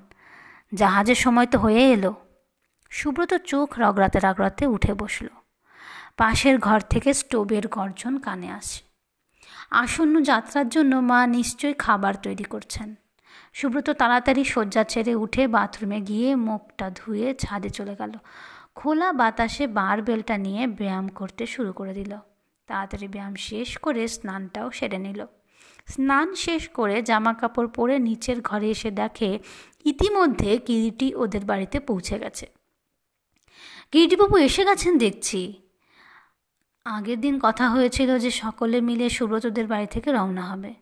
জাহাজের 0.74 1.16
সময় 1.16 1.46
তো 1.46 1.60
হয়ে 1.60 1.92
এলো। 1.92 2.14
সুব্রত 2.90 3.34
চোখ 3.34 3.80
রগড়াতে 3.80 4.20
রগড়াতে 4.20 4.68
উঠে 4.68 4.94
বসল। 4.94 5.28
পাশের 6.18 6.60
ঘর 6.60 6.80
থেকে 6.80 7.14
স্টোভের 7.14 7.68
গর্জন 7.68 8.18
কানে 8.18 8.52
আসে। 8.52 8.84
আসন্ন 9.72 10.22
যাত্রার 10.22 10.70
জন্য 10.70 10.96
মা 10.96 11.28
নিশ্চয়ই 11.28 11.74
খাবার 11.74 12.14
তৈরি 12.16 12.44
করছেন। 12.44 12.96
সুব্রত 13.60 13.90
তাড়াতাড়ি 13.90 14.44
শয্যা 14.44 14.84
ছেড়ে 14.84 15.16
উঠে 15.16 15.48
বাথরুমে 15.48 16.02
গিয়ে 16.02 16.36
মুখটা 16.36 16.92
ধুয়ে 16.96 17.34
ছাদে 17.34 17.70
চলে 17.70 17.96
গেল। 17.96 18.14
খোলা 18.76 19.14
বাতাসে 19.14 19.68
বার 19.68 20.02
বেলটা 20.02 20.38
নিয়ে 20.38 20.68
ব্যায়াম 20.68 21.08
করতে 21.08 21.46
শুরু 21.46 21.72
করে 21.74 21.94
দিল। 21.94 22.18
তাড়াতাড়ি 22.68 23.08
ব্যায়াম 23.08 23.36
শেষ 23.36 23.78
করে 23.78 24.08
স্নানটাও 24.08 24.72
সেরে 24.72 24.98
নিল। 24.98 25.26
স্নান 25.88 26.36
শেষ 26.36 26.70
করে 26.70 27.02
জামা 27.02 27.34
কাপড় 27.34 27.68
পরে 27.68 28.00
নিচের 28.00 28.42
ঘরে 28.42 28.70
এসে 28.70 28.92
দেখে 28.92 29.40
ইতিমধ্যে 29.86 30.58
কিরিটি 30.58 31.16
ওদের 31.16 31.46
বাড়িতে 31.46 31.80
পৌঁছে 31.80 32.20
গেছে। 32.20 32.46
কিরিটিবাবু 33.92 34.38
এসে 34.38 34.64
গেছেন 34.66 34.98
দেখছি। 34.98 35.40
আগের 36.86 37.22
দিন 37.22 37.40
কথা 37.42 37.70
হয়েছিল 37.70 38.10
যে 38.20 38.32
সকলে 38.32 38.82
মিলে 38.82 39.10
সুব্রতদের 39.10 39.68
বাড়ি 39.68 39.88
থেকে 39.88 40.12
রওনা 40.12 40.42
হবে। 40.42 40.74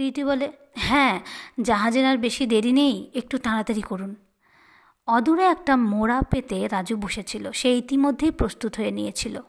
কিরিটি 0.00 0.24
বলে 0.24 0.52
হ্যাঁ 0.76 1.20
জাহাজের 1.62 2.06
আর 2.06 2.18
বেশি 2.18 2.46
দেরি 2.46 2.72
নেই, 2.72 3.10
একটু 3.14 3.38
তাড়াতাড়ি 3.38 3.80
করুন। 3.80 4.14
অদূরে 5.06 5.44
একটা 5.44 5.76
মোড়া 5.76 6.20
পেতে 6.22 6.68
রাজু 6.68 6.96
বসেছিল, 6.96 7.52
সে 7.52 7.76
ইতিমধ্যেই 7.76 8.30
প্রস্তুত 8.30 8.76
হয়ে 8.76 8.90
নিয়েছিল। 8.90 9.40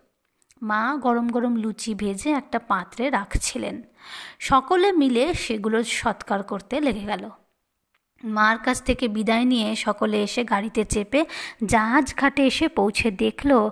মা 0.61 0.95
গরম 0.95 1.29
গরম 1.29 1.55
লুচি 1.55 1.95
ভেজে 1.95 2.29
একটা 2.31 2.59
পাত্রে 2.59 3.09
রাখছিলেন। 3.09 3.83
সকলে 4.39 4.91
মিলে 4.91 5.33
সেগুলো 5.33 5.83
সৎকার 5.83 6.43
করতে 6.43 6.81
লেগে 6.81 7.05
গেল। 7.05 7.29
মার 8.23 8.57
কাছ 8.57 8.83
থেকে 8.83 9.07
বিদায় 9.07 9.45
নিয়ে 9.45 9.75
সকলে 9.75 10.23
এসে 10.23 10.43
গাড়িতে 10.43 10.85
চেপে 10.85 11.25
জাহাজ 11.65 12.15
ঘাটে 12.15 12.45
এসে 12.47 12.67
পৌঁছে 12.67 13.11
দেখল, 13.11 13.69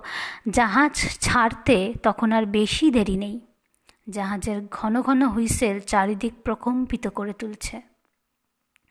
জাহাজ 0.50 0.94
ছাড়তে 1.20 1.94
তখন 2.02 2.32
আর 2.32 2.46
বেশি 2.46 2.90
দেরি 2.90 3.16
নেই। 3.16 3.49
জাহাজের 4.08 4.62
ঘন 4.70 5.02
ঘন 5.02 5.22
হুইসেল 5.22 5.80
চারিদিক 5.80 6.32
প্রকম্পিত 6.44 7.08
করে 7.08 7.32
তুলছে। 7.32 7.80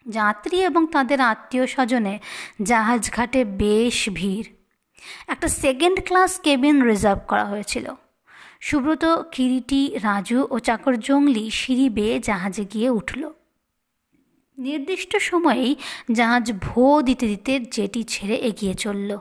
যাত্রী 0.07 0.61
এবং 0.61 0.87
তাদের 0.91 1.21
আত্মীয় 1.21 1.67
স্বজনে 1.67 2.19
জাহাজ 2.63 3.11
ঘাটে 3.11 3.45
বেশ 3.45 4.09
ভিড়। 4.13 4.43
একটা 5.27 5.47
সেকেন্ড 5.47 5.99
ক্লাস 6.05 6.39
কেবিন 6.39 6.83
রিজার্ভ 6.83 7.19
করা 7.27 7.45
হয়েছিল। 7.45 7.93
সুব্রত, 8.61 9.05
কিরিটি, 9.05 9.97
রাজু 10.03 10.47
ও 10.49 10.59
চাকর 10.59 10.99
জঙ্গলি 10.99 11.49
সিঁড়ি 11.49 11.89
বেয়ে 11.89 12.19
জাহাজে 12.19 12.65
গিয়ে 12.65 12.89
উঠল। 12.89 13.31
নির্দিষ্ট 14.57 15.15
সময়েই 15.15 15.75
জাহাজ 16.11 16.53
ভো 16.61 17.01
দিতে 17.01 17.27
দিতে 17.27 17.59
জেটি 17.59 18.03
ছেড়ে 18.03 18.35
এগিয়ে 18.35 18.73
চলল। 18.73 19.17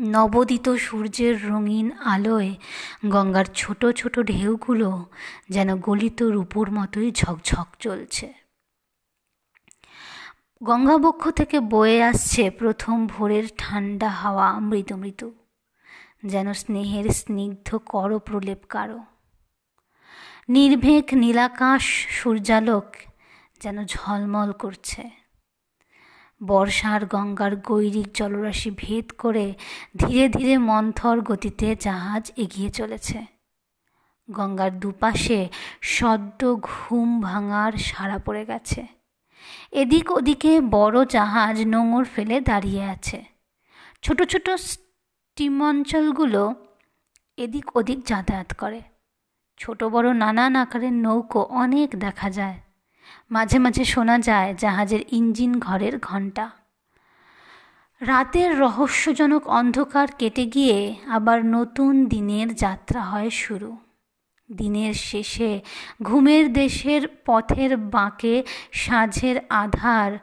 নবদিত 0.00 0.68
সূর্যের 0.68 1.48
রঙিন 1.48 1.92
আলোয় 1.92 2.54
গঙ্গার 3.06 3.44
ছোট 3.54 3.86
ছোট 3.86 4.20
ঢেউগুলো 4.20 5.06
যেন 5.50 5.76
গলিত 5.76 6.22
রূপোর 6.22 6.70
মতোই 6.70 7.12
ঝকঝক 7.12 7.66
চলছে। 7.78 8.32
গঙ্গাবক্ষ 10.62 11.30
থেকে 11.30 11.60
বয়ে 11.60 12.02
আসছে 12.02 12.50
প্রথম 12.50 13.06
ভোরের 13.06 13.44
ঠান্ডা 13.58 14.08
হাওয়া 14.08 14.60
মৃত 14.60 14.92
মৃত 14.92 15.30
যেন 16.24 16.52
স্নেহের 16.52 17.10
স্নিগ্ধ 17.10 17.76
কর 17.76 18.18
প্রলেপ 18.18 18.58
কারও। 18.68 19.04
নির্ভেক 20.48 21.14
নীলাকাশ 21.14 22.06
সূর্যালোক 22.08 22.96
যেন 23.60 23.84
ঝলমল 23.84 24.52
করছে। 24.52 25.23
বর্ষার 26.42 27.06
গঙ্গার 27.06 27.56
গৈরিক 27.56 28.14
জলরাশি 28.14 28.70
ভেদ 28.76 29.10
করে 29.18 29.54
ধীরে 29.96 30.28
ধীরে 30.28 30.58
মন্থর 30.58 31.20
গতিতে 31.20 31.76
জাহাজ 31.76 32.32
এগিয়ে 32.36 32.70
চলেছে। 32.70 33.24
গঙ্গার 34.30 34.80
দুপাশে 34.80 35.48
সদ্য 35.82 36.58
ঘুম 36.62 37.20
ভাঙার 37.20 37.72
সারা 37.72 38.18
পড়ে 38.18 38.44
গেছে। 38.44 38.86
এদিক 39.72 40.10
ওদিকে 40.10 40.60
বড় 40.60 41.04
জাহাজ 41.04 41.66
নোঙর 41.66 42.04
ফেলে 42.04 42.40
দাঁড়িয়ে 42.40 42.84
আছে। 42.84 43.24
ছোট 44.02 44.22
ছোট 44.22 44.50
স্টিমঞ্চলগুলো 44.50 46.54
এদিক 47.36 47.76
ওদিক 47.76 48.04
যাতায়াত 48.04 48.52
করে। 48.52 48.82
ছোট 49.58 49.84
বড় 49.84 50.14
নানান 50.14 50.56
আকারের 50.56 50.92
নৌকো 50.92 51.42
অনেক 51.42 51.96
দেখা 51.96 52.30
যায়। 52.30 52.63
মাঝে 53.30 53.58
মাঝে 53.58 53.84
শোনা 53.84 54.18
যায় 54.18 54.54
জাহাজের 54.54 55.00
ইঞ্জিন 55.12 55.60
ঘরের 55.60 55.98
ঘণ্টা। 55.98 56.50
রাতের 58.00 58.58
রহস্যজনক 58.58 59.48
অন্ধকার 59.48 60.08
কেটে 60.18 60.46
গিয়ে 60.46 60.94
আবার 61.08 61.46
নতুন 61.46 62.06
দিনের 62.06 62.54
যাত্রা 62.54 63.02
হয় 63.02 63.30
শুরু। 63.30 63.76
দিনের 64.52 64.94
শেষে 64.94 65.60
ঘুমের 66.02 66.52
দেশের 66.52 67.08
পথের 67.26 67.76
বাঁকে 67.76 68.44
সাঁঝের 68.72 69.40
আধার 69.48 70.18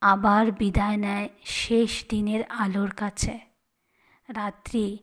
আবার 0.00 0.52
বিদায় 0.52 0.96
নেয় 0.96 1.28
শেষ 1.44 2.04
দিনের 2.08 2.44
আলোর 2.48 2.90
কাছে। 2.90 3.40
রাত্রি 4.28 4.98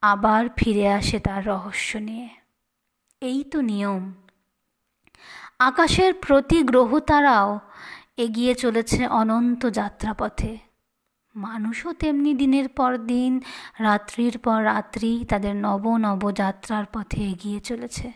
আবার 0.00 0.48
ফিরে 0.56 0.88
আসে 0.88 1.18
তার 1.18 1.46
রহস্য 1.46 1.96
নিয়ে। 1.96 2.28
এই 3.20 3.44
তো 3.44 3.60
নিয়ম। 3.60 4.12
আকাশের 5.60 6.14
প্রতি 6.14 6.62
গ্রহ 6.62 6.98
তারাও 6.98 7.60
এগিয়ে 8.16 8.54
চলেছে 8.54 9.06
অনন্ত 9.06 9.66
যাত্রাপথে। 9.66 10.58
মানুষও 11.34 11.92
তেমনি 11.92 12.34
দিনের 12.34 12.68
পর 12.68 12.98
দিন, 12.98 13.40
রাত্রির 13.80 14.38
পর 14.38 14.64
রাত্রি 14.64 15.24
তাদের 15.24 15.56
নব 15.56 15.96
নব 15.96 16.32
যাত্রার 16.32 16.84
পথে 16.92 17.20
এগিয়ে 17.22 17.60
চলেছে। 17.60 18.12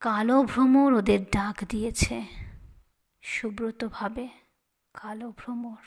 কালো 0.00 0.42
ভ্রমর 0.42 0.94
ওদের 0.94 1.20
ডাক 1.24 1.64
দিয়েছে। 1.68 2.24
সুব্রত 3.22 3.84
ভাবে 3.84 4.28
কালো 4.94 5.32
ভ্রমর 5.38 5.82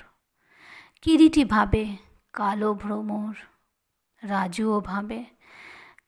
কিরিটি 1.02 1.46
ভাবে 1.46 1.96
কালো 2.34 2.74
ভ্রমর, 2.74 3.34
রাজুও 4.24 4.80
ভাবে 4.80 5.26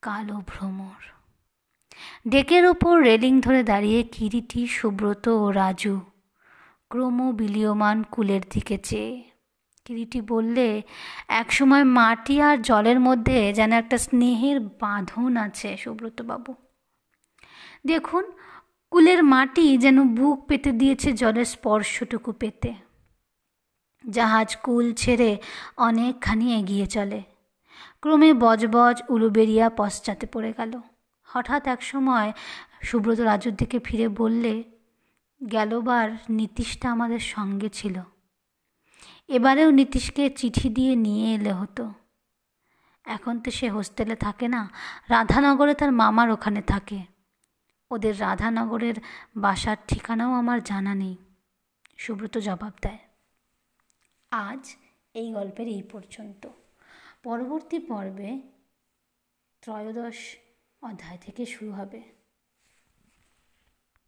কালো 0.01 0.41
ভ্রমর। 0.47 1.01
ডেকের 2.27 2.65
ওপর 2.65 3.01
রেলিং 3.01 3.41
ধরে 3.41 3.63
দাঁড়িয়ে 3.63 4.03
কিরিটি, 4.03 4.67
সুব্রত 4.67 5.27
ও 5.27 5.51
রাজু 5.51 5.99
ক্রম 6.89 7.31
বিলীয়মান 7.31 8.03
কুলের 8.03 8.41
দিকে 8.49 8.77
চেয়ে। 8.77 9.23
কিরিটি 9.85 10.21
বললে, 10.21 10.81
একসময় 11.27 11.83
মাটি 11.83 12.41
আর 12.41 12.61
জলের 12.61 12.99
মধ্যে 12.99 13.53
যেন 13.53 13.71
একটা 13.71 13.97
স্নেহের 13.97 14.59
বাঁধন 14.59 15.37
আছে, 15.37 15.77
সুব্রতবাবু। 15.77 16.53
দেখুন, 17.85 18.31
কুলের 18.91 19.23
মাটি 19.23 19.77
যেন 19.77 20.15
বুক 20.15 20.45
পেতে 20.47 20.71
দিয়েছে 20.71 21.13
জলের 21.13 21.45
স্পর্শটুকু 21.45 22.31
পেতে। 22.31 22.73
জাহাজ 24.09 24.55
কুল 24.55 24.93
ছেড়ে 24.93 25.37
অনেকখানি 25.77 26.59
এগিয়ে 26.59 26.85
চলে। 26.85 27.23
ক্রমে 28.01 28.33
বজবজ 28.33 29.01
উলুবেরিয়া 29.09 29.69
পশ্চাতে 29.69 30.27
পড়ে 30.27 30.53
গেল। 30.57 30.81
হঠাৎ 31.33 31.63
এক 31.67 31.81
সময় 31.91 32.29
সুব্রত 32.87 33.19
রাজুর 33.29 33.55
দিকে 33.61 33.77
ফিরে 33.87 34.07
বললে, 34.21 34.53
গেলবার 35.41 36.09
নীতিশটা 36.29 36.87
আমাদের 36.95 37.21
সঙ্গে 37.35 37.69
ছিল। 37.69 37.95
এবারেও 39.37 39.69
নীতিশকে 39.79 40.23
চিঠি 40.39 40.67
দিয়ে 40.77 40.93
নিয়ে 41.05 41.25
এলে 41.35 41.53
হতো। 41.59 41.83
এখন 43.05 43.35
তো 43.43 43.49
সে 43.57 43.67
হোস্টেলে 43.75 44.15
থাকে 44.15 44.47
না, 44.55 44.61
রাধানগরে 45.09 45.73
তার 45.79 45.91
মামার 46.01 46.29
ওখানে 46.35 46.61
থাকে। 46.73 46.99
ওদের 47.91 48.15
রাধানগরের 48.19 48.97
বাসার 49.37 49.77
ঠিকানাও 49.87 50.31
আমার 50.41 50.59
জানা 50.63 50.93
নেই। 51.01 51.15
সুব্রত 51.97 52.35
জবাব 52.47 52.73
দেয়, 52.83 53.01
আজ 54.31 54.63
এই 55.15 55.27
গল্পের 55.37 55.67
এই 55.67 55.83
পর্যন্ত। 55.91 56.43
পরবর্তী 57.23 57.77
পর্বে 57.89 58.29
ত্রয়োদশ 59.63 60.17
অধ্যায় 60.83 61.19
থেকে 61.21 61.43
শুরু 61.45 61.71
হবে। 61.71 61.99